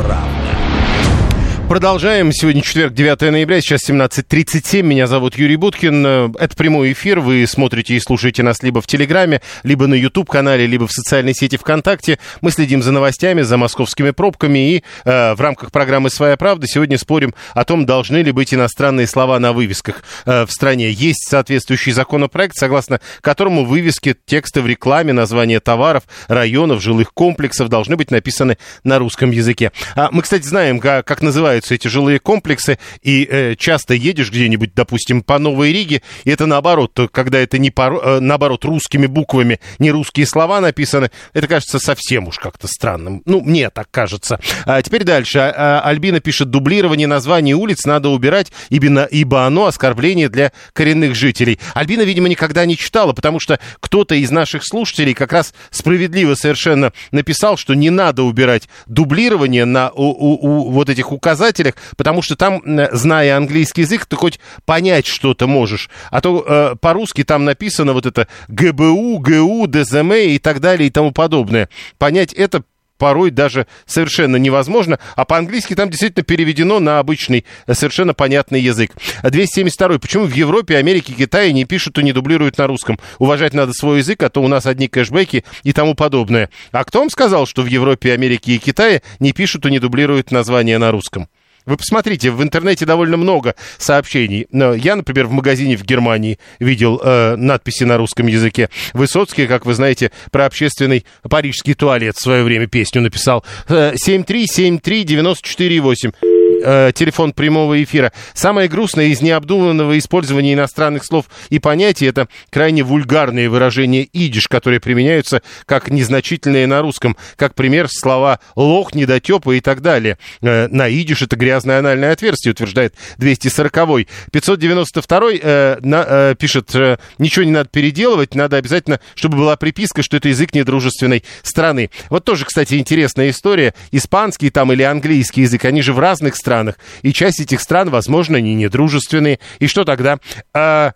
[1.67, 2.31] Продолжаем.
[2.31, 4.83] Сегодня четверг, 9 ноября, сейчас 17.37.
[4.83, 6.05] Меня зовут Юрий Буткин.
[6.35, 7.21] Это прямой эфир.
[7.21, 11.57] Вы смотрите и слушаете нас либо в Телеграме, либо на YouTube-канале, либо в социальной сети
[11.57, 12.19] ВКонтакте.
[12.41, 14.75] Мы следим за новостями, за московскими пробками.
[14.75, 19.07] И э, в рамках программы «Своя правда» сегодня спорим о том, должны ли быть иностранные
[19.07, 20.91] слова на вывесках э, в стране.
[20.91, 27.95] Есть соответствующий законопроект, согласно которому вывески, тексты в рекламе, названия товаров, районов, жилых комплексов должны
[27.95, 29.71] быть написаны на русском языке.
[29.95, 34.31] А мы, кстати, знаем, как, как называют называются эти жилые комплексы, и э, часто едешь
[34.31, 39.07] где-нибудь, допустим, по Новой Риге, и это наоборот, когда это не по, э, наоборот русскими
[39.07, 43.21] буквами, не русские слова написаны, это кажется совсем уж как-то странным.
[43.25, 44.39] Ну, мне так кажется.
[44.65, 45.39] А теперь дальше.
[45.39, 51.15] А, а, Альбина пишет, дублирование названий улиц надо убирать, ибо, ибо оно оскорбление для коренных
[51.15, 51.59] жителей.
[51.73, 56.91] Альбина, видимо, никогда не читала, потому что кто-то из наших слушателей как раз справедливо совершенно
[57.11, 62.21] написал, что не надо убирать дублирование на у, у, у вот этих указателей, показателях, потому
[62.21, 65.89] что там, зная английский язык, ты хоть понять что-то можешь.
[66.11, 70.91] А то э, по-русски там написано вот это ГБУ, ГУ, ДЗМ и так далее и
[70.91, 71.69] тому подобное.
[71.97, 72.63] Понять это
[72.97, 78.91] порой даже совершенно невозможно, а по-английски там действительно переведено на обычный, совершенно понятный язык.
[79.23, 79.99] 272.
[79.99, 82.99] Почему в Европе, Америке, Китае не пишут и не дублируют на русском?
[83.19, 86.49] Уважать надо свой язык, а то у нас одни кэшбэки и тому подобное.
[86.71, 90.31] А кто вам сказал, что в Европе, Америке и Китае не пишут и не дублируют
[90.31, 91.27] названия на русском?
[91.65, 94.47] Вы посмотрите, в интернете довольно много сообщений.
[94.51, 98.69] Я, например, в магазине в Германии видел э, надписи на русском языке.
[98.93, 103.43] Высоцкий, как вы знаете, про общественный парижский туалет в свое время песню написал.
[103.67, 106.34] 7373948.
[106.67, 108.11] Э, телефон прямого эфира.
[108.33, 114.79] Самое грустное из необдуманного использования иностранных слов и понятий это крайне вульгарные выражения идиш, которые
[114.79, 117.17] применяются как незначительные на русском.
[117.35, 120.17] Как пример слова лох, недотепа и так далее.
[120.41, 124.07] Э, на идиш это грязное анальное отверстие, утверждает 240-й.
[124.31, 130.01] 592-й э, на, э, пишет, э, ничего не надо переделывать, надо обязательно, чтобы была приписка,
[130.01, 131.91] что это язык недружественной страны.
[132.09, 133.75] Вот тоже, кстати, интересная история.
[133.91, 136.54] Испанский там или английский язык, они же в разных странах.
[137.01, 139.39] И часть этих стран, возможно, они недружественные.
[139.59, 140.17] И что тогда?
[140.53, 140.93] А,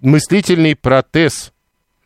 [0.00, 1.52] мыслительный протез.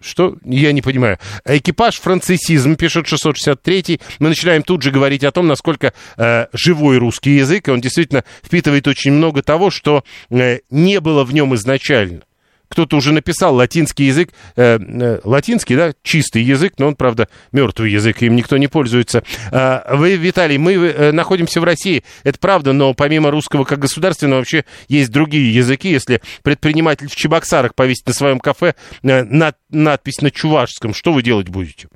[0.01, 0.37] Что?
[0.45, 1.19] Я не понимаю.
[1.47, 7.37] Экипаж францисизм, пишет 663 Мы начинаем тут же говорить о том, насколько э, живой русский
[7.37, 12.23] язык, и он действительно впитывает очень много того, что э, не было в нем изначально
[12.68, 17.92] кто-то уже написал латинский язык, э, э, латинский, да, чистый язык, но он, правда, мертвый
[17.92, 19.22] язык, им никто не пользуется.
[19.50, 24.40] Э, вы, Виталий, мы э, находимся в России, это правда, но помимо русского как государственного
[24.40, 25.90] вообще есть другие языки.
[25.90, 31.22] Если предприниматель в Чебоксарах повесит на своем кафе э, над, надпись на чувашском, что вы
[31.22, 31.88] делать будете?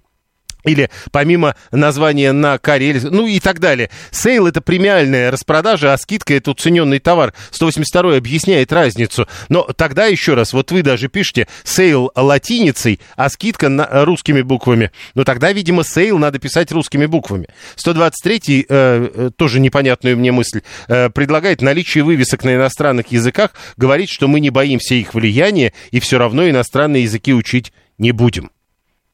[0.64, 3.90] Или помимо названия на карель, ну и так далее.
[4.10, 7.32] Sale это премиальная распродажа, а скидка это уцененный товар.
[7.50, 9.28] 182 объясняет разницу.
[9.48, 14.90] Но тогда еще раз, вот вы даже пишете sale латиницей, а скидка на, русскими буквами.
[15.14, 17.48] Но тогда, видимо, sale надо писать русскими буквами.
[17.76, 24.08] 123 э, э, тоже непонятную мне мысль, э, предлагает наличие вывесок на иностранных языках, говорит,
[24.08, 28.50] что мы не боимся их влияния и все равно иностранные языки учить не будем.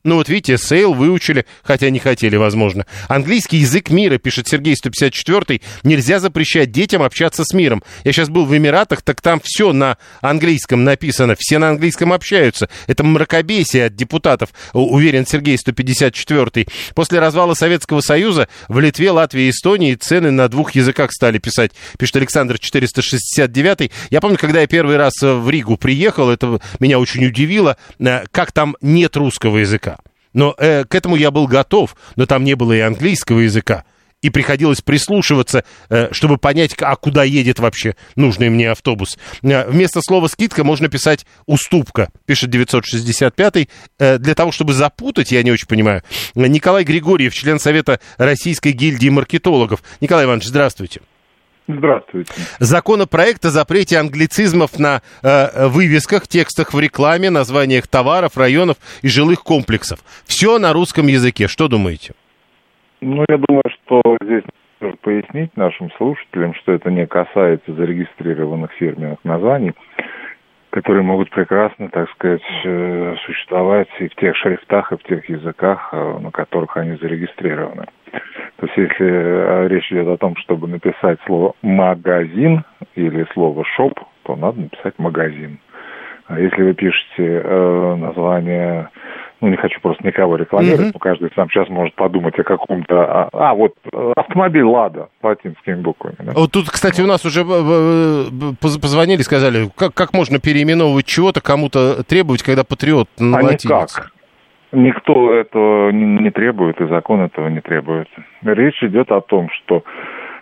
[0.05, 2.85] Ну вот видите, sale выучили, хотя не хотели, возможно.
[3.09, 7.83] Английский язык мира, пишет Сергей 154 нельзя запрещать детям общаться с миром.
[8.05, 12.69] Я сейчас был в Эмиратах, так там все на английском написано, все на английском общаются.
[12.87, 19.51] Это мракобесие от депутатов, уверен Сергей 154 После развала Советского Союза в Литве, Латвии и
[19.51, 24.99] Эстонии цены на двух языках стали писать, пишет Александр 469 Я помню, когда я первый
[24.99, 29.94] раз в Ригу приехал, это меня очень удивило, э, как там нет русского языка.
[30.35, 33.85] Но э, к этому я был готов, но там не было и английского языка.
[34.21, 39.19] И приходилось прислушиваться, э, чтобы понять, а куда едет вообще нужный мне автобус.
[39.43, 43.69] Э, вместо слова «скидка» можно писать «уступка», пишет 965-й.
[43.99, 46.03] Э, для того, чтобы запутать, я не очень понимаю.
[46.35, 49.83] Николай Григорьев, член Совета Российской гильдии маркетологов.
[50.01, 51.01] Николай Иванович, здравствуйте.
[51.67, 52.33] Здравствуйте.
[52.59, 59.43] Законопроект о запрете англицизмов на э, вывесках, текстах в рекламе, названиях товаров, районов и жилых
[59.43, 60.01] комплексов.
[60.27, 61.49] Все на русском языке.
[61.49, 62.13] Что думаете?
[63.01, 64.45] Ну, я думаю, что здесь
[64.81, 69.73] нужно пояснить нашим слушателям, что это не касается зарегистрированных фирменных названий,
[70.71, 75.91] которые могут прекрасно, так сказать, э, существовать и в тех шрифтах, и в тех языках,
[75.93, 77.87] э, на которых они зарегистрированы.
[78.57, 83.99] То есть если э, речь идет о том, чтобы написать слово «магазин» или слово «шоп»,
[84.23, 85.59] то надо написать «магазин».
[86.27, 88.89] А если вы пишете э, название,
[89.41, 90.93] ну, не хочу просто никого рекламировать, mm-hmm.
[90.95, 93.05] но каждый сам сейчас может подумать о каком-то...
[93.05, 93.75] А, а вот
[94.17, 96.17] автомобиль «Лада» латинскими буквами.
[96.21, 96.33] Да?
[96.33, 101.43] Вот тут, кстати, у нас уже э, э, позвонили, сказали, как, как можно переименовывать чего-то,
[101.43, 104.14] кому-то требовать, когда «Патриот» на а никак.
[104.75, 108.09] Никто этого не требует, и закон этого не требует.
[108.43, 109.85] Речь идет о том, что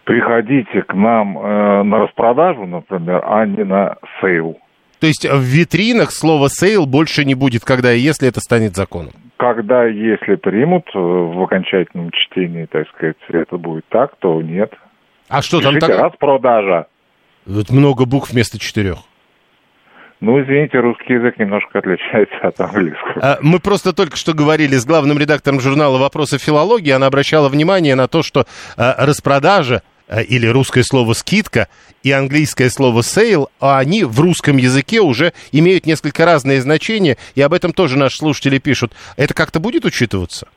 [0.05, 4.59] приходите к нам э, на распродажу, например, а не на sale.
[5.01, 9.12] То есть в витринах слово «sale» больше не будет, когда и если это станет законом?
[9.37, 14.73] Когда если примут э, в окончательном чтении, так сказать, это будет так, то нет.
[15.29, 15.90] А что там так?
[15.90, 16.87] распродажа.
[17.47, 18.99] Вот много букв вместо четырех.
[20.23, 23.15] Ну, извините, русский язык немножко отличается от английского.
[23.21, 26.93] А, мы просто только что говорили с главным редактором журнала «Вопросы филологии».
[26.93, 28.45] Она обращала внимание на то, что
[28.77, 29.83] а, распродажа
[30.13, 31.69] Э, или русское слово «скидка»
[32.03, 37.41] и английское слово «sale», а они в русском языке уже имеют несколько разные значения, и
[37.41, 38.93] об этом тоже наши слушатели пишут.
[39.17, 40.49] Это как-то будет учитываться?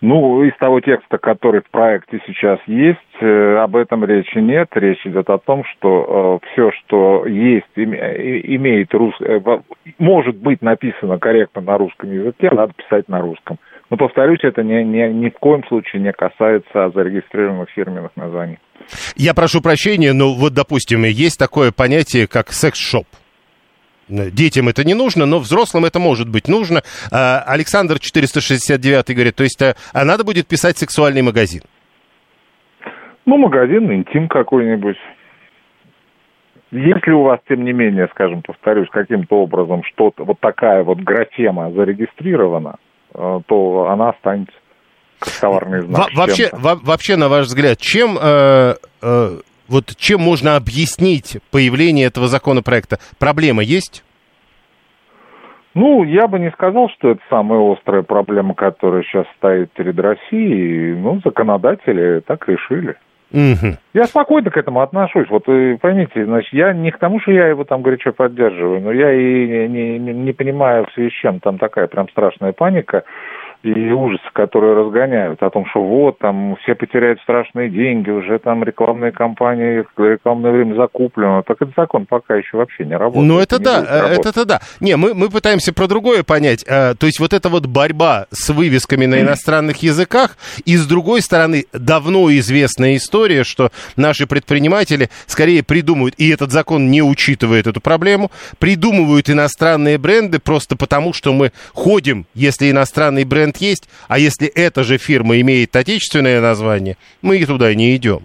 [0.00, 4.68] Ну, из того текста, который в проекте сейчас есть, э, об этом речи нет.
[4.74, 9.14] Речь идет о том, что э, все, что есть, имеет рус...
[9.20, 9.40] э,
[9.98, 13.58] может быть написано корректно на русском языке, надо писать на русском.
[13.90, 18.58] Но, повторюсь, это ни, ни, ни в коем случае не касается зарегистрированных фирменных названий.
[19.16, 23.06] Я прошу прощения, но вот, допустим, есть такое понятие, как секс-шоп.
[24.08, 26.82] Детям это не нужно, но взрослым это может быть нужно.
[27.12, 31.62] А, Александр 469 говорит, то есть а, а надо будет писать сексуальный магазин?
[33.28, 34.96] Ну, магазин, интим какой-нибудь.
[36.70, 41.70] Если у вас, тем не менее, скажем, повторюсь, каким-то образом что-то, вот такая вот графема
[41.70, 42.76] зарегистрирована,
[43.14, 44.54] Э, то она останется
[45.18, 46.08] как товарный знак.
[46.14, 49.28] Во вообще, во вообще, на ваш взгляд, чем, э, э,
[49.68, 52.98] вот, чем можно объяснить появление этого законопроекта?
[53.18, 54.04] Проблема есть?
[55.74, 60.94] Ну, я бы не сказал, что это самая острая проблема, которая сейчас стоит перед Россией.
[60.94, 62.96] Ну, законодатели так решили.
[63.32, 63.76] Угу.
[63.92, 65.28] Я спокойно к этому отношусь.
[65.28, 69.12] Вот поймите, значит, я не к тому, что я его там горячо поддерживаю, но я
[69.12, 73.04] и не, не, не понимаю, в связи с чем там такая прям страшная паника
[73.62, 78.62] и ужасы, которые разгоняют о том, что вот, там, все потеряют страшные деньги, уже там
[78.62, 81.42] рекламные кампании, рекламное время закуплено.
[81.42, 83.26] Так этот закон пока еще вообще не работает.
[83.26, 84.60] Ну, это да, это-то да.
[84.80, 86.64] Не, мы, мы пытаемся про другое понять.
[86.68, 91.20] А, то есть вот эта вот борьба с вывесками на иностранных языках, и с другой
[91.20, 97.80] стороны, давно известная история, что наши предприниматели скорее придумывают, и этот закон не учитывает эту
[97.80, 104.18] проблему, придумывают иностранные бренды просто потому, что мы ходим, если иностранный бренд бренд есть, а
[104.18, 108.20] если эта же фирма имеет отечественное название, мы и туда не идем.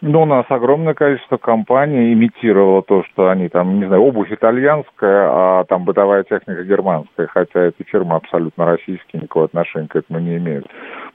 [0.00, 5.28] Ну, у нас огромное количество компаний имитировало то, что они там, не знаю, обувь итальянская,
[5.30, 10.36] а там бытовая техника германская, хотя эти фирмы абсолютно российские, никакого отношения к этому не
[10.36, 10.66] имеют.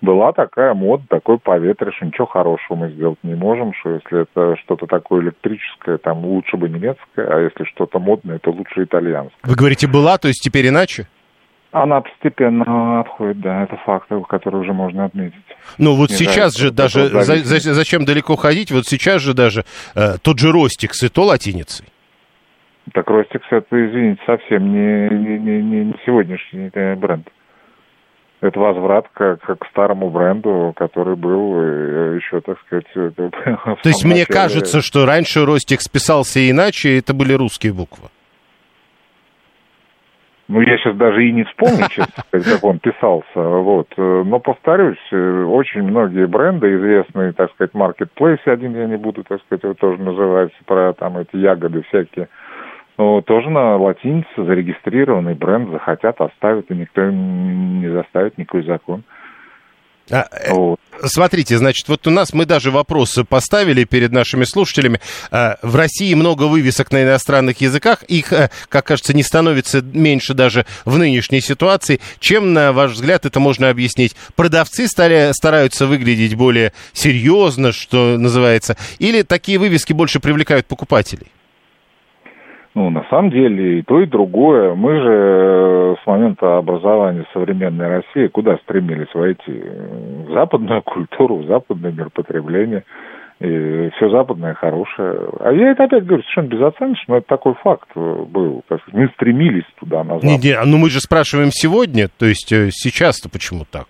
[0.01, 4.55] Была такая мода, такой поветрие, что ничего хорошего мы сделать не можем, что если это
[4.63, 9.37] что-то такое электрическое, там лучше бы немецкое, а если что-то модное, то лучше итальянское.
[9.43, 11.05] Вы говорите, была, то есть теперь иначе?
[11.71, 15.35] Она постепенно отходит, да, это факт, который уже можно отметить.
[15.77, 19.65] Ну вот Не сейчас же даже, за, за, зачем далеко ходить, вот сейчас же даже
[19.93, 21.85] э, тот же Ростикс и то латиницей.
[22.93, 27.27] Так Ростикс это, извините, совсем не, не, не, не сегодняшний бренд.
[28.41, 32.85] Это возврат к, к старому бренду, который был э, еще, так сказать...
[33.15, 38.07] То есть мне кажется, что раньше Ростикс писался иначе, это были русские буквы.
[40.49, 43.23] Ну, я сейчас даже и не вспомню, честно сказать, как он писался.
[43.35, 43.87] Вот.
[43.97, 49.63] Но, повторюсь, очень многие бренды, известные, так сказать, маркетплейсы, один я не буду, так сказать,
[49.63, 52.29] его тоже называть, про там эти ягоды всякие,
[52.97, 59.03] ну, тоже на латинице зарегистрированный бренд захотят, оставят, и никто не заставит, никакой закон.
[60.09, 60.79] А, э, вот.
[61.05, 64.99] Смотрите, значит, вот у нас мы даже вопросы поставили перед нашими слушателями.
[65.31, 68.03] А, в России много вывесок на иностранных языках.
[68.03, 72.01] Их, э, как кажется, не становится меньше даже в нынешней ситуации.
[72.19, 74.15] Чем, на ваш взгляд, это можно объяснить?
[74.35, 81.27] Продавцы стали, стараются выглядеть более серьезно, что называется, или такие вывески больше привлекают покупателей?
[82.79, 84.73] Ну, на самом деле, и то, и другое.
[84.73, 89.51] Мы же э, с момента образования современной России куда стремились войти?
[90.25, 92.85] В западную культуру, в западное мир потребления.
[93.41, 95.13] И все западное хорошее.
[95.41, 98.63] А я это опять говорю совершенно безоценочно, но это такой факт был.
[98.93, 103.27] Мы стремились туда, на Не, не, ну мы же спрашиваем сегодня, то есть э, сейчас-то
[103.27, 103.87] почему так?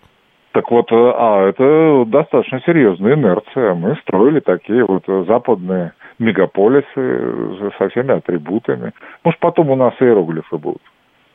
[0.54, 3.76] Так вот, э, а, это достаточно серьезная инерция.
[3.76, 8.94] Мы строили такие вот западные мегаполисы со всеми атрибутами.
[9.24, 10.82] Может, потом у нас иероглифы будут.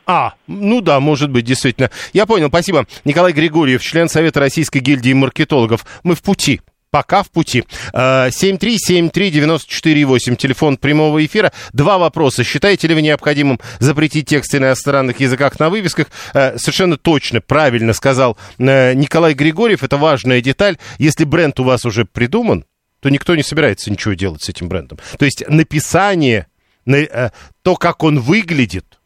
[0.07, 1.91] А, ну да, может быть, действительно.
[2.12, 2.87] Я понял, спасибо.
[3.05, 5.85] Николай Григорьев, член Совета Российской гильдии маркетологов.
[6.03, 6.61] Мы в пути.
[6.91, 7.64] Пока в пути.
[7.93, 11.51] 7373948, телефон прямого эфира.
[11.72, 12.45] Два вопроса.
[12.45, 16.07] Считаете ли вы необходимым запретить тексты на иностранных языках на вывесках?
[16.35, 19.82] Э, совершенно точно, правильно сказал э, Николай Григорьев.
[19.82, 20.78] Это важная деталь.
[20.99, 22.64] Если бренд у вас уже придуман,
[23.05, 24.96] то никто не собирается ничего делать с этим брендом.
[25.18, 26.46] То есть написание,
[26.86, 27.28] э,
[27.62, 28.98] то, как он выглядит,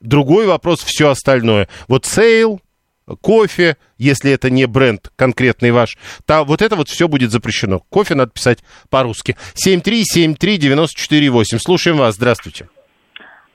[0.00, 1.68] другой вопрос все остальное.
[1.86, 2.60] Вот sale,
[3.20, 7.78] coffee, если это не бренд конкретный ваш, то вот это вот все будет запрещено.
[7.88, 9.36] Кофе надо писать по-русски.
[9.64, 11.58] 7373948.
[11.60, 12.16] Слушаем вас.
[12.16, 12.68] Здравствуйте.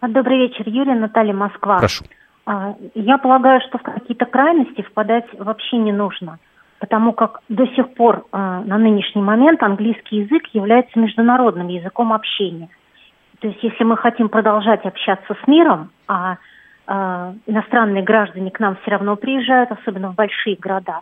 [0.02, 1.80] Добрый вечер, Юрий, Наталья, Москва.
[1.80, 2.06] Прошу.
[2.46, 6.40] А, я полагаю, что в какие-то крайности впадать вообще не нужно,
[6.82, 12.70] потому как до сих пор а, на нынешний момент английский язык является международным языком общения.
[13.40, 16.38] То есть если мы хотим продолжать общаться с миром, а
[16.88, 21.02] э, иностранные граждане к нам все равно приезжают, особенно в большие города,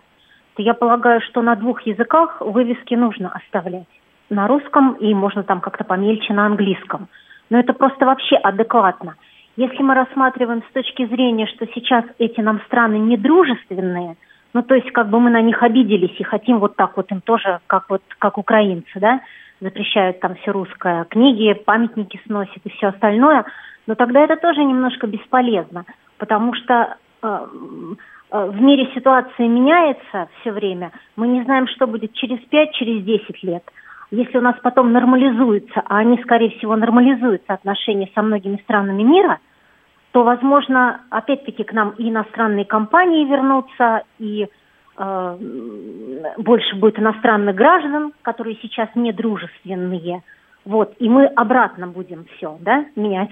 [0.56, 3.88] то я полагаю, что на двух языках вывески нужно оставлять.
[4.30, 7.08] На русском и можно там как-то помельче на английском.
[7.50, 9.16] Но это просто вообще адекватно.
[9.58, 14.16] Если мы рассматриваем с точки зрения, что сейчас эти нам страны недружественные,
[14.54, 17.22] ну то есть как бы мы на них обиделись и хотим вот так вот им
[17.22, 19.22] тоже, как вот как украинцы, да,
[19.62, 23.46] запрещают там все русское, книги, памятники сносят и все остальное–
[23.90, 25.84] но тогда это тоже немножко бесполезно,
[26.20, 27.48] потому что э,
[28.32, 30.92] э, в мире ситуация меняется все время.
[31.16, 33.64] Мы не знаем, что будет через 5, через 10 лет.
[34.12, 39.40] Если у нас потом нормализуется, а они, скорее всего, нормализуются отношения со многими странами мира,
[40.12, 44.48] то, возможно, опять-таки к нам и иностранные компании вернутся, и
[44.98, 45.38] э,
[46.38, 50.24] больше будет иностранных граждан, которые сейчас недружественные.
[50.66, 53.32] Вот, и мы обратно будем все, да, менять.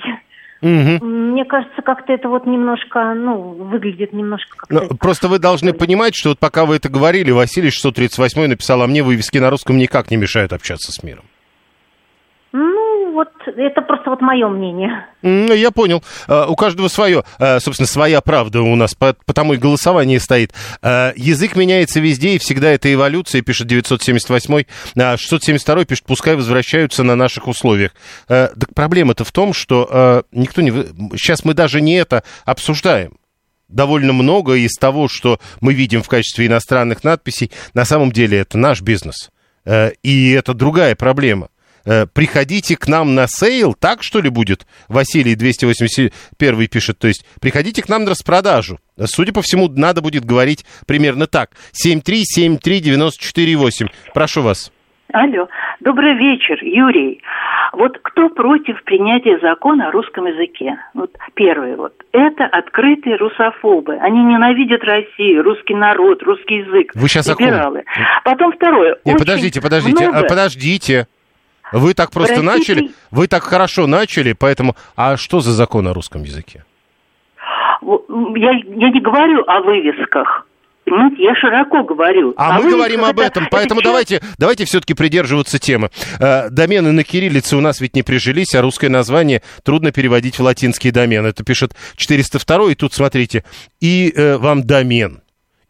[0.61, 1.05] Угу.
[1.05, 6.15] Мне кажется, как-то это вот немножко, ну, выглядит немножко как Но Просто вы должны понимать,
[6.15, 10.09] что вот пока вы это говорили, Василий 638 написал, а мне вывески на русском никак
[10.09, 11.25] не мешают общаться с миром.
[13.17, 15.07] Вот это просто вот мое мнение.
[15.23, 16.03] Я понял.
[16.27, 17.23] А, у каждого свое.
[17.39, 20.53] А, собственно, своя правда у нас, потому и голосование стоит.
[20.83, 24.65] А, язык меняется везде, и всегда это эволюция, пишет 978
[24.99, 27.95] а 672 пишет, пускай возвращаются на наших условиях.
[28.27, 30.69] Так проблема-то в том, что никто не...
[31.17, 33.17] Сейчас мы даже не это обсуждаем
[33.67, 38.59] довольно много из того, что мы видим в качестве иностранных надписей, на самом деле это
[38.59, 39.31] наш бизнес.
[40.03, 41.49] И это другая проблема.
[41.87, 44.67] Э, приходите к нам на sale, так что ли будет?
[44.89, 48.79] Василий 281 пишет, то есть приходите к нам на распродажу.
[49.05, 51.51] Судя по всему, надо будет говорить примерно так.
[51.81, 53.87] 7373948.
[54.13, 54.73] Прошу вас.
[55.13, 55.47] Алло,
[55.79, 57.21] добрый вечер, Юрий.
[57.71, 60.77] Вот кто против принятия закона о русском языке?
[60.93, 61.93] Вот первый вот.
[62.11, 63.95] Это открытые русофобы.
[64.01, 66.91] Они ненавидят Россию, русский народ, русский язык.
[66.95, 67.85] Вы сейчас либералы.
[68.25, 68.97] Потом второе.
[69.05, 70.27] Нет, подождите, подождите, а, много...
[70.27, 71.07] подождите.
[71.71, 72.57] Вы так просто Российской...
[72.57, 74.75] начали, вы так хорошо начали, поэтому...
[74.95, 76.63] А что за закон о русском языке?
[77.81, 80.47] Я, я не говорю о вывесках.
[80.85, 82.33] Понимаете, я широко говорю.
[82.37, 85.89] А, а мы говорим об этом, это, поэтому это давайте, давайте все-таки придерживаться темы.
[86.17, 90.43] Э, домены на кириллице у нас ведь не прижились, а русское название трудно переводить в
[90.43, 91.25] латинский домен.
[91.25, 93.43] Это пишет 402, и тут смотрите,
[93.81, 95.21] и э, вам домен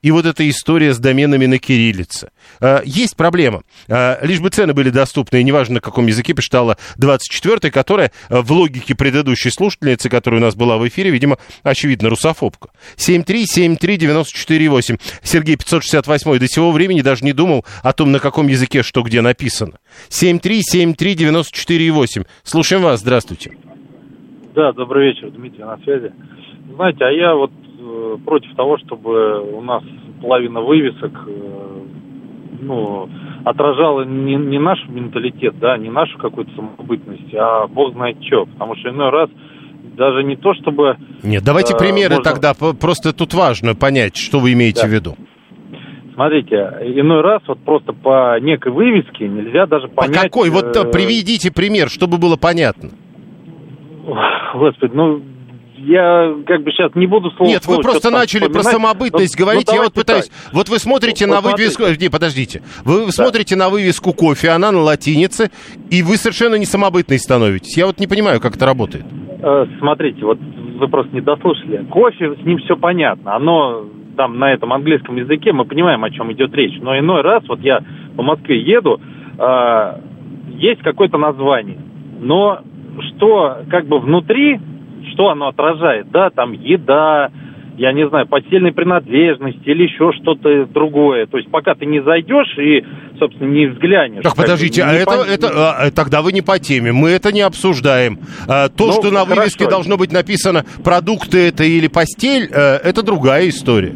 [0.08, 2.30] и вот эта история с доменами на кириллице.
[2.62, 3.64] А, есть проблема.
[3.90, 8.42] А, лишь бы цены были доступны, и неважно, на каком языке писала 24-я, которая а,
[8.42, 12.70] в логике предыдущей слушательницы, которая у нас была в эфире, видимо, очевидно, русофобка.
[12.96, 14.98] 7373948.
[15.24, 19.20] Сергей 568 до сего времени даже не думал о том, на каком языке что где
[19.20, 19.74] написано.
[20.08, 22.26] 7373948.
[22.44, 23.58] Слушаем вас, здравствуйте.
[24.56, 26.14] Да, добрый вечер, Дмитрий, на связи.
[26.74, 27.52] Знаете, а я вот
[28.26, 29.84] против того, чтобы у нас
[30.22, 31.68] половина вывесок э,
[32.60, 33.10] ну,
[33.46, 38.46] отражала не, не наш менталитет, да, не нашу какую-то самобытность, а бог знает что.
[38.46, 39.30] Потому что иной раз
[39.96, 40.98] даже не то, чтобы...
[41.24, 42.32] Нет, давайте э, примеры можно...
[42.32, 42.54] тогда.
[42.54, 44.88] Просто тут важно понять, что вы имеете да.
[44.88, 45.16] в виду.
[46.14, 46.56] Смотрите,
[46.96, 50.16] иной раз вот просто по некой вывеске нельзя даже понять...
[50.16, 50.50] По какой?
[50.50, 50.92] Вот э...
[50.92, 52.90] приведите пример, чтобы было понятно.
[54.56, 55.22] Господи, ну
[55.78, 57.50] я как бы сейчас не буду слово...
[57.50, 60.28] Нет, вы просто начали про самобытность но, говорить, но я вот пытаюсь...
[60.28, 60.54] Так.
[60.54, 61.84] Вот вы смотрите вот, на вывеску...
[62.00, 62.62] Не, подождите.
[62.84, 63.12] Вы да.
[63.12, 65.52] смотрите на вывеску кофе, она на латинице,
[65.90, 67.78] и вы совершенно не самобытной становитесь.
[67.78, 69.06] Я вот не понимаю, как это работает.
[69.42, 71.86] Э, смотрите, вот вы просто не дослушали.
[71.90, 73.36] Кофе, с ним все понятно.
[73.36, 76.80] Оно там на этом английском языке, мы понимаем, о чем идет речь.
[76.82, 77.82] Но иной раз, вот я
[78.16, 79.00] по Москве еду,
[79.38, 80.00] э,
[80.56, 81.78] есть какое-то название.
[82.20, 82.62] Но
[83.10, 84.60] что как бы внутри
[85.14, 87.30] что оно отражает, да, там еда,
[87.78, 91.28] я не знаю, постельной принадлежности или еще что-то другое.
[91.28, 92.84] То есть пока ты не зайдешь и,
[93.20, 94.24] собственно, не взглянешь.
[94.24, 98.20] Так, подождите, а это, это, а, тогда вы не по теме, мы это не обсуждаем.
[98.48, 99.42] А, то, ну, что на хорошо.
[99.42, 103.96] вывеске должно быть написано продукты это или постель, а, это другая история.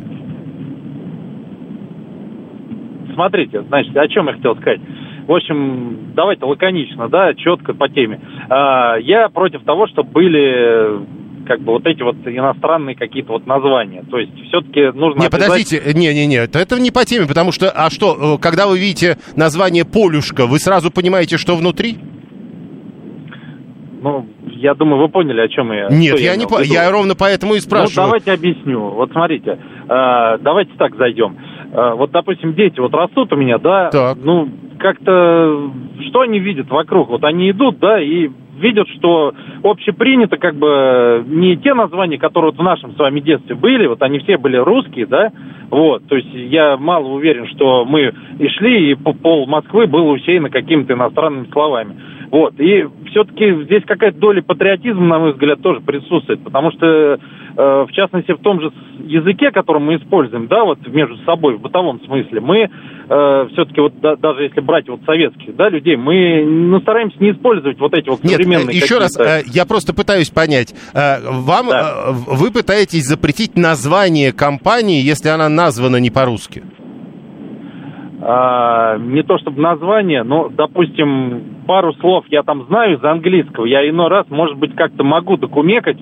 [3.14, 4.82] Смотрите, значит, о чем я хотел сказать.
[5.28, 8.20] В общем, давайте лаконично, да, четко по теме.
[8.50, 11.02] А, я против того, чтобы были
[11.46, 14.04] как бы вот эти вот иностранные какие-то вот названия.
[14.10, 15.22] То есть все-таки нужно...
[15.22, 15.50] Не, обязать...
[15.50, 19.86] подождите, не-не-не, это не по теме, потому что, а что, э, когда вы видите название
[19.86, 21.98] «Полюшка», вы сразу понимаете, что внутри?
[24.02, 25.88] Ну, я думаю, вы поняли, о чем я.
[25.90, 26.62] Нет, я, я не по...
[26.62, 27.96] я ровно поэтому и ну, спрашиваю.
[27.96, 28.80] Ну, давайте объясню.
[28.90, 31.38] Вот смотрите, э, давайте так зайдем.
[31.72, 34.18] Э, вот, допустим, дети вот растут у меня, да, так.
[34.22, 35.72] ну, как-то,
[36.10, 37.10] что они видят вокруг?
[37.10, 42.60] Вот они идут, да, и видят, что общепринято как бы не те названия, которые вот
[42.60, 45.32] в нашем с вами детстве были, вот они все были русские, да,
[45.70, 50.50] вот, то есть я мало уверен, что мы и шли, и пол Москвы был усеяно
[50.50, 51.96] какими-то иностранными словами.
[52.32, 57.18] Вот, и все-таки здесь какая-то доля патриотизма, на мой взгляд, тоже присутствует, потому что, э,
[57.58, 58.72] в частности, в том же
[59.04, 62.70] языке, который мы используем, да, вот между собой, в бытовом смысле, мы
[63.10, 67.32] э, все-таки вот да, даже если брать вот советских, да, людей, мы ну, стараемся не
[67.32, 71.68] использовать вот эти вот Нет, современные еще раз, э, я просто пытаюсь понять, э, вам,
[71.68, 72.06] да.
[72.08, 76.64] э, вы пытаетесь запретить название компании, если она названа не по-русски?
[78.24, 83.66] А, не то чтобы название, но, допустим, пару слов я там знаю из английского.
[83.66, 85.98] Я иной раз, может быть, как-то могу докумекать,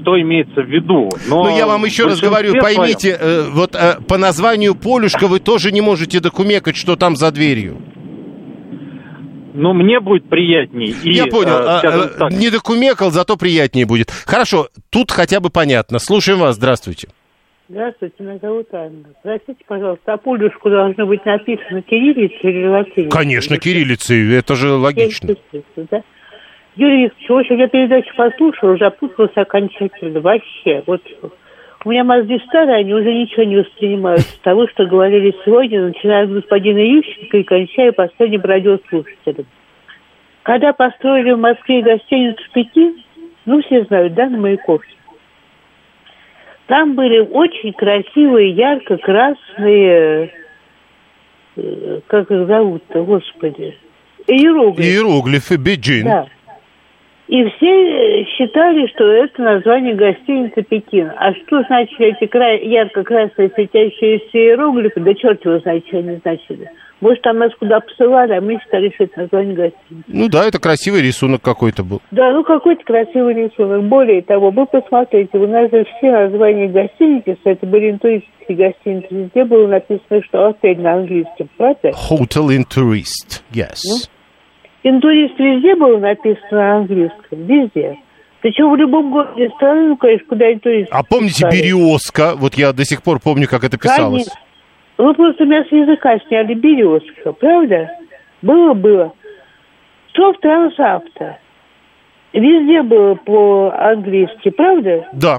[0.00, 1.10] что имеется в виду.
[1.28, 5.40] Но ну, я вам еще раз говорю, поймите, э, вот э, по названию Полюшка вы
[5.40, 7.78] тоже не можете докумекать, что там за дверью.
[9.52, 10.94] Ну, мне будет приятней.
[11.02, 11.54] И, я понял.
[11.54, 12.30] Э, а, так...
[12.30, 14.10] Не докумекал, зато приятнее будет.
[14.26, 15.98] Хорошо, тут хотя бы понятно.
[15.98, 16.54] Слушаем вас.
[16.54, 17.08] Здравствуйте.
[17.66, 19.08] Здравствуйте, меня зовут Анна.
[19.22, 23.08] Простите, пожалуйста, а полюшку должно быть написано кириллицей или латиницей?
[23.08, 25.34] Конечно, кириллицей, это же логично.
[25.90, 26.02] Да?
[26.76, 30.82] Юрий Викторович, в общем, я передачу послушал, запутался окончательно, вообще.
[30.86, 31.00] Вот
[31.86, 36.26] у меня мозги старые, они уже ничего не воспринимают с того, что говорили сегодня, начиная
[36.26, 39.46] с господина Ющенко и кончая последним радиослушателем.
[40.42, 43.02] Когда построили в Москве гостиницу Пекин,
[43.46, 44.93] ну, все знают, да, на Маяковке,
[46.66, 50.32] там были очень красивые, ярко-красные,
[51.56, 53.76] э, как их зовут-то, господи,
[54.26, 54.88] иероглифы.
[54.88, 56.04] Иероглифы, Бейджин.
[56.04, 56.26] Да.
[57.26, 61.10] И все считали, что это название гостиницы Пекин.
[61.16, 62.52] А что значили эти кра...
[62.52, 65.00] ярко-красные светящиеся иероглифы?
[65.00, 66.70] Да черт его знает, что они значили.
[67.00, 70.04] Может, там нас куда посылали, а мы считали, что это название гостиницы.
[70.06, 72.00] Ну да, это красивый рисунок какой-то был.
[72.10, 73.84] Да, ну какой-то красивый рисунок.
[73.84, 79.44] Более того, вы посмотрите, у нас же все названия гостиницы, это были туристические гостиницы, везде
[79.44, 81.90] было написано, что отель на английском, правда?
[81.90, 83.80] Hotel in Tourist, yes.
[83.84, 83.96] Ну?
[84.84, 87.98] Интурист везде было написано на английском, везде.
[88.42, 90.90] Причем в любом городе страны, ну, конечно, куда интурист.
[90.92, 92.34] А помните Березка?
[92.36, 94.28] Вот я до сих пор помню, как это писалось.
[94.28, 94.40] Конечно.
[94.98, 97.90] Вы просто меня с языка сняли Березка, правда?
[98.42, 99.14] Было-было.
[100.12, 101.38] Что в трансавто?
[102.34, 105.08] Везде было по-английски, правда?
[105.14, 105.38] Да.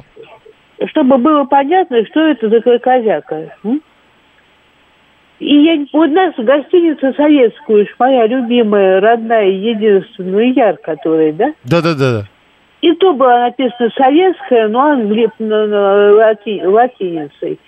[0.87, 3.55] Чтобы было понятно, что это за крокозяка.
[3.63, 3.79] М?
[5.39, 11.53] И я, у нас гостиница советскую, моя любимая, родная, единственная, Яр, которая, да?
[11.65, 12.23] Да-да-да.
[12.81, 15.29] И то было написано советская, но англи...
[15.39, 16.61] лати...
[16.63, 17.59] латиницей.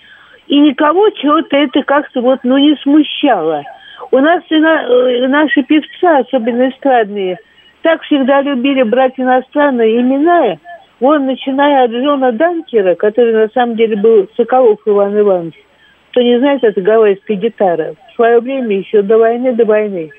[0.47, 3.63] И никого чего-то это как-то вот, ну, не смущало.
[4.11, 4.83] У нас и на...
[4.83, 7.37] Э, наши певцы, особенно эстрадные,
[7.81, 10.57] так всегда любили брать иностранные имена.
[10.99, 15.55] Вон, начиная от Джона Данкера, который на самом деле был Соколов Иван Иванович,
[16.17, 17.93] кто не знает, это гавайская гитара.
[17.93, 20.09] В свое время еще до войны, до войны.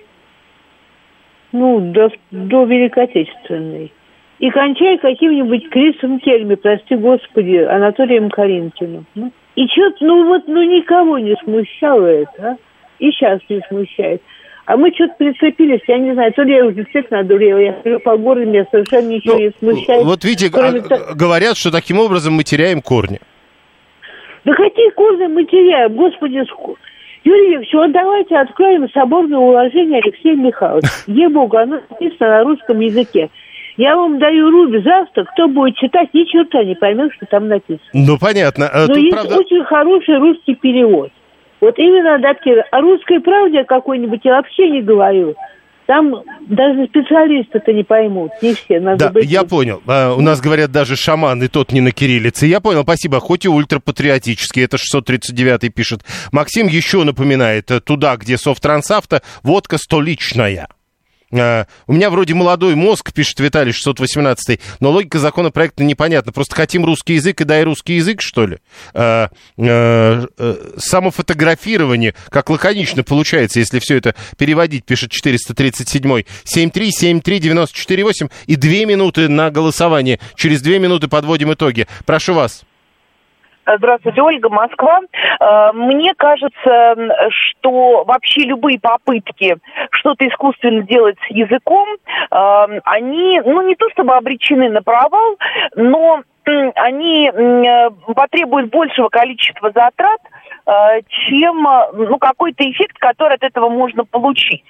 [1.51, 3.93] Ну, до, до Великой Отечественной.
[4.39, 9.07] И кончай каким-нибудь Крисом Кельми, прости господи, Анатолием Каринкиным.
[9.17, 12.57] Ну, и что-то, ну вот, ну никого не смущало это, а?
[13.01, 14.23] И сейчас не смущает.
[14.67, 17.99] А мы что-то прицепились, я не знаю, то ли я уже действительно одурела, я хожу
[17.99, 20.05] по городу, меня совершенно ничего ну, не смущает.
[20.05, 23.19] Вот видите, а, говорят, что таким образом мы теряем корни.
[24.49, 26.43] Да какие корни мы теряем, господи,
[27.23, 30.89] Юрий Викторович, вот давайте откроем соборное уложение Алексея Михайловича.
[31.07, 33.29] Ей-богу, оно написано на русском языке.
[33.77, 37.91] Я вам даю Руби завтра, кто будет читать, ни черта не поймет, что там написано.
[37.93, 38.71] Ну, понятно.
[38.73, 39.37] А Но есть правда...
[39.37, 41.11] очень хороший русский перевод.
[41.61, 42.65] Вот именно адаптирован.
[42.71, 45.35] О русской правде какой-нибудь я вообще не говорю.
[45.89, 46.17] Там
[46.51, 48.79] даже специалисты-то не поймут, не все.
[48.79, 49.25] Надо Да, быть...
[49.25, 49.81] я понял.
[49.87, 52.45] А, у нас говорят даже шаман, и тот не на кириллице.
[52.45, 53.21] Я понял, спасибо.
[53.21, 56.03] Хоть и ультрапатриотический, это 639 пишет.
[56.31, 60.69] Максим еще напоминает, э, туда, где Софтрансавто, водка столичная.
[61.33, 66.33] А, у меня вроде молодой мозг, пишет Виталий 618, но логика законопроекта непонятна.
[66.33, 68.59] Просто хотим русский язык и дай русский язык, что ли?
[68.95, 70.27] А, а,
[70.79, 79.51] самофотографирование, как лаконично получается, если все это переводить, пишет 437 7373948 и две минуты на
[79.51, 80.19] голосование.
[80.35, 81.87] Через две минуты подводим итоги.
[82.07, 82.65] Прошу вас.
[83.77, 85.01] Здравствуйте, Ольга, Москва.
[85.41, 86.97] Э, Мне кажется,
[87.31, 89.57] что вообще любые попытки
[89.91, 95.37] что-то искусственно делать с языком, э, они, ну, не то чтобы обречены на провал,
[95.77, 96.23] но
[96.77, 100.21] они э, потребуют большего количества затрат,
[101.07, 104.65] чем ну, какой-то эффект, который от этого можно получить.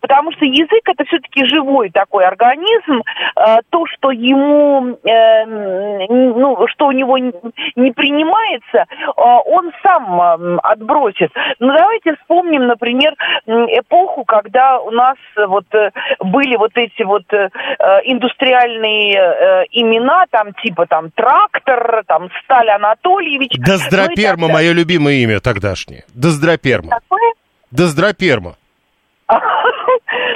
[0.00, 3.02] Потому что язык это все-таки живой такой организм.
[3.36, 8.84] Э, То, что ему, э, ну, что у него не принимается, э,
[9.16, 11.30] он сам отбросит.
[11.58, 13.14] Ну, давайте вспомним, например,
[13.46, 15.66] эпоху, когда у нас вот
[16.20, 23.52] были вот эти вот индустриальные имена, там типа там трактор, там Сталь Анатольевич.
[23.56, 24.54] ну Доздроперма, далее.
[24.54, 26.04] мое любимое имя тогдашнее.
[26.14, 26.90] Доздроперма.
[26.90, 27.32] Какое?
[27.70, 28.56] Доздроперма.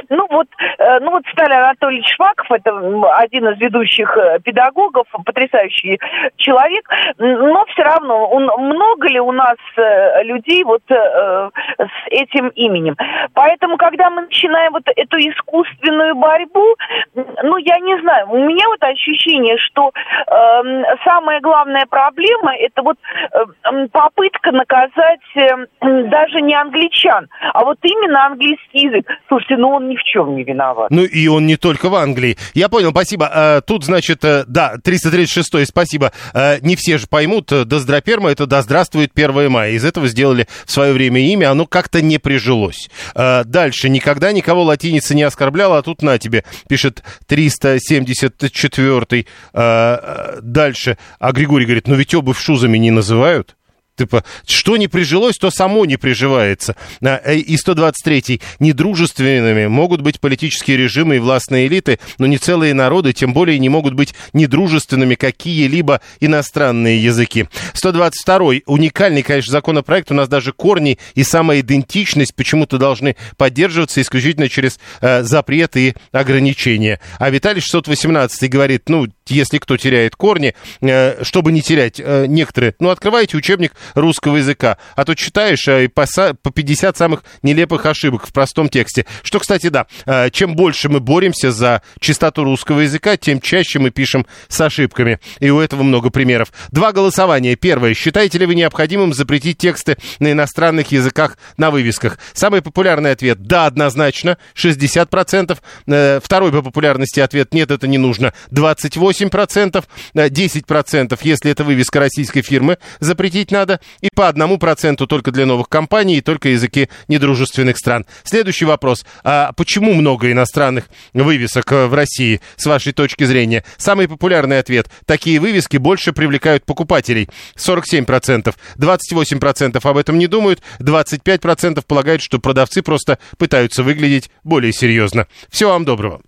[0.09, 0.47] Ну вот,
[0.79, 2.71] э, ну вот Сталин Анатольевич Шваков, это
[3.17, 5.99] один из ведущих э, педагогов, потрясающий
[6.37, 6.89] человек,
[7.19, 12.97] но все равно, он, много ли у нас э, людей вот э, с этим именем?
[13.35, 16.77] Поэтому, когда мы начинаем вот эту искусственную борьбу,
[17.15, 19.93] ну я не знаю, у меня вот ощущение, что
[20.27, 22.97] эм, самая главная проблема это вот
[23.33, 25.49] э, м, попытка наказать э,
[25.81, 29.07] даже не англичан, а вот именно английский язык.
[29.29, 30.91] Слушайте, ну он ни в чем не виноват.
[30.91, 32.37] Ну и он не только в Англии.
[32.55, 33.31] Я понял, спасибо.
[33.33, 36.13] А, тут, значит, э, да, 336 спасибо.
[36.33, 39.73] А, не все же поймут, э, Доздроперма это да здравствует 1 мая.
[39.73, 42.91] Из этого сделали в свое время имя, оно как-то не прижилось.
[43.15, 50.99] А, дальше, никогда никого латиница не оскорбляла, а тут на тебе, пишет 374 а, дальше,
[51.19, 53.57] а Григорий говорит, ну ведь оба в шузами не называют.
[53.97, 56.75] Типа, что не прижилось, то само не приживается.
[57.01, 58.41] А, э, И 123-й.
[58.59, 63.69] Недружественными могут быть политические режимы и властные элиты, но не целые народы, тем более не
[63.69, 67.47] могут быть недружественными какие-либо иностранные языки.
[67.75, 68.65] 122-й.
[68.67, 70.11] Уникальный, конечно, законопроект.
[70.11, 76.99] У нас даже корни и самоидентичность почему-то должны поддерживаться исключительно через э, запреты и ограничения.
[77.21, 82.75] А Виталий 618 говорит, ну, если кто теряет корни, э, чтобы не терять э, некоторые,
[82.81, 87.25] ну, открывайте учебник русского языка, а то читаешь э, и по, са- по 50 самых
[87.43, 89.07] нелепых ошибок в простом тексте.
[89.23, 93.91] Что, кстати, да, э, чем больше мы боремся за чистоту русского языка, тем чаще мы
[93.91, 95.21] пишем с ошибками.
[95.41, 96.53] И у этого много примеров.
[96.71, 97.57] Два голосования.
[97.57, 97.95] Первое.
[97.95, 102.19] Считаете ли вы необходимым запретить тексты на иностранных языках на вывесках?
[102.33, 105.59] Самый популярный ответ– да, однозначно, 60%.
[105.87, 109.85] Э, Второй по популярности ответ– нет, это не нужно, 28%.
[110.15, 113.74] Э, 10%, если это вывеска российской фирмы, запретить надо.
[114.01, 118.07] И по одному проценту только для новых компаний и только языки недружественных стран.
[118.25, 119.05] Следующий вопрос.
[119.23, 123.65] А почему много иностранных вывесок э, в России, с вашей точки зрения?
[123.77, 124.89] Самый популярный ответ.
[125.07, 127.29] Такие вывески больше привлекают покупателей.
[127.57, 128.55] 47%.
[128.77, 130.63] 28% об этом не думают.
[130.81, 135.27] 25% полагают, что продавцы просто пытаются выглядеть более серьезно.
[135.51, 136.23] Всего вам доброго.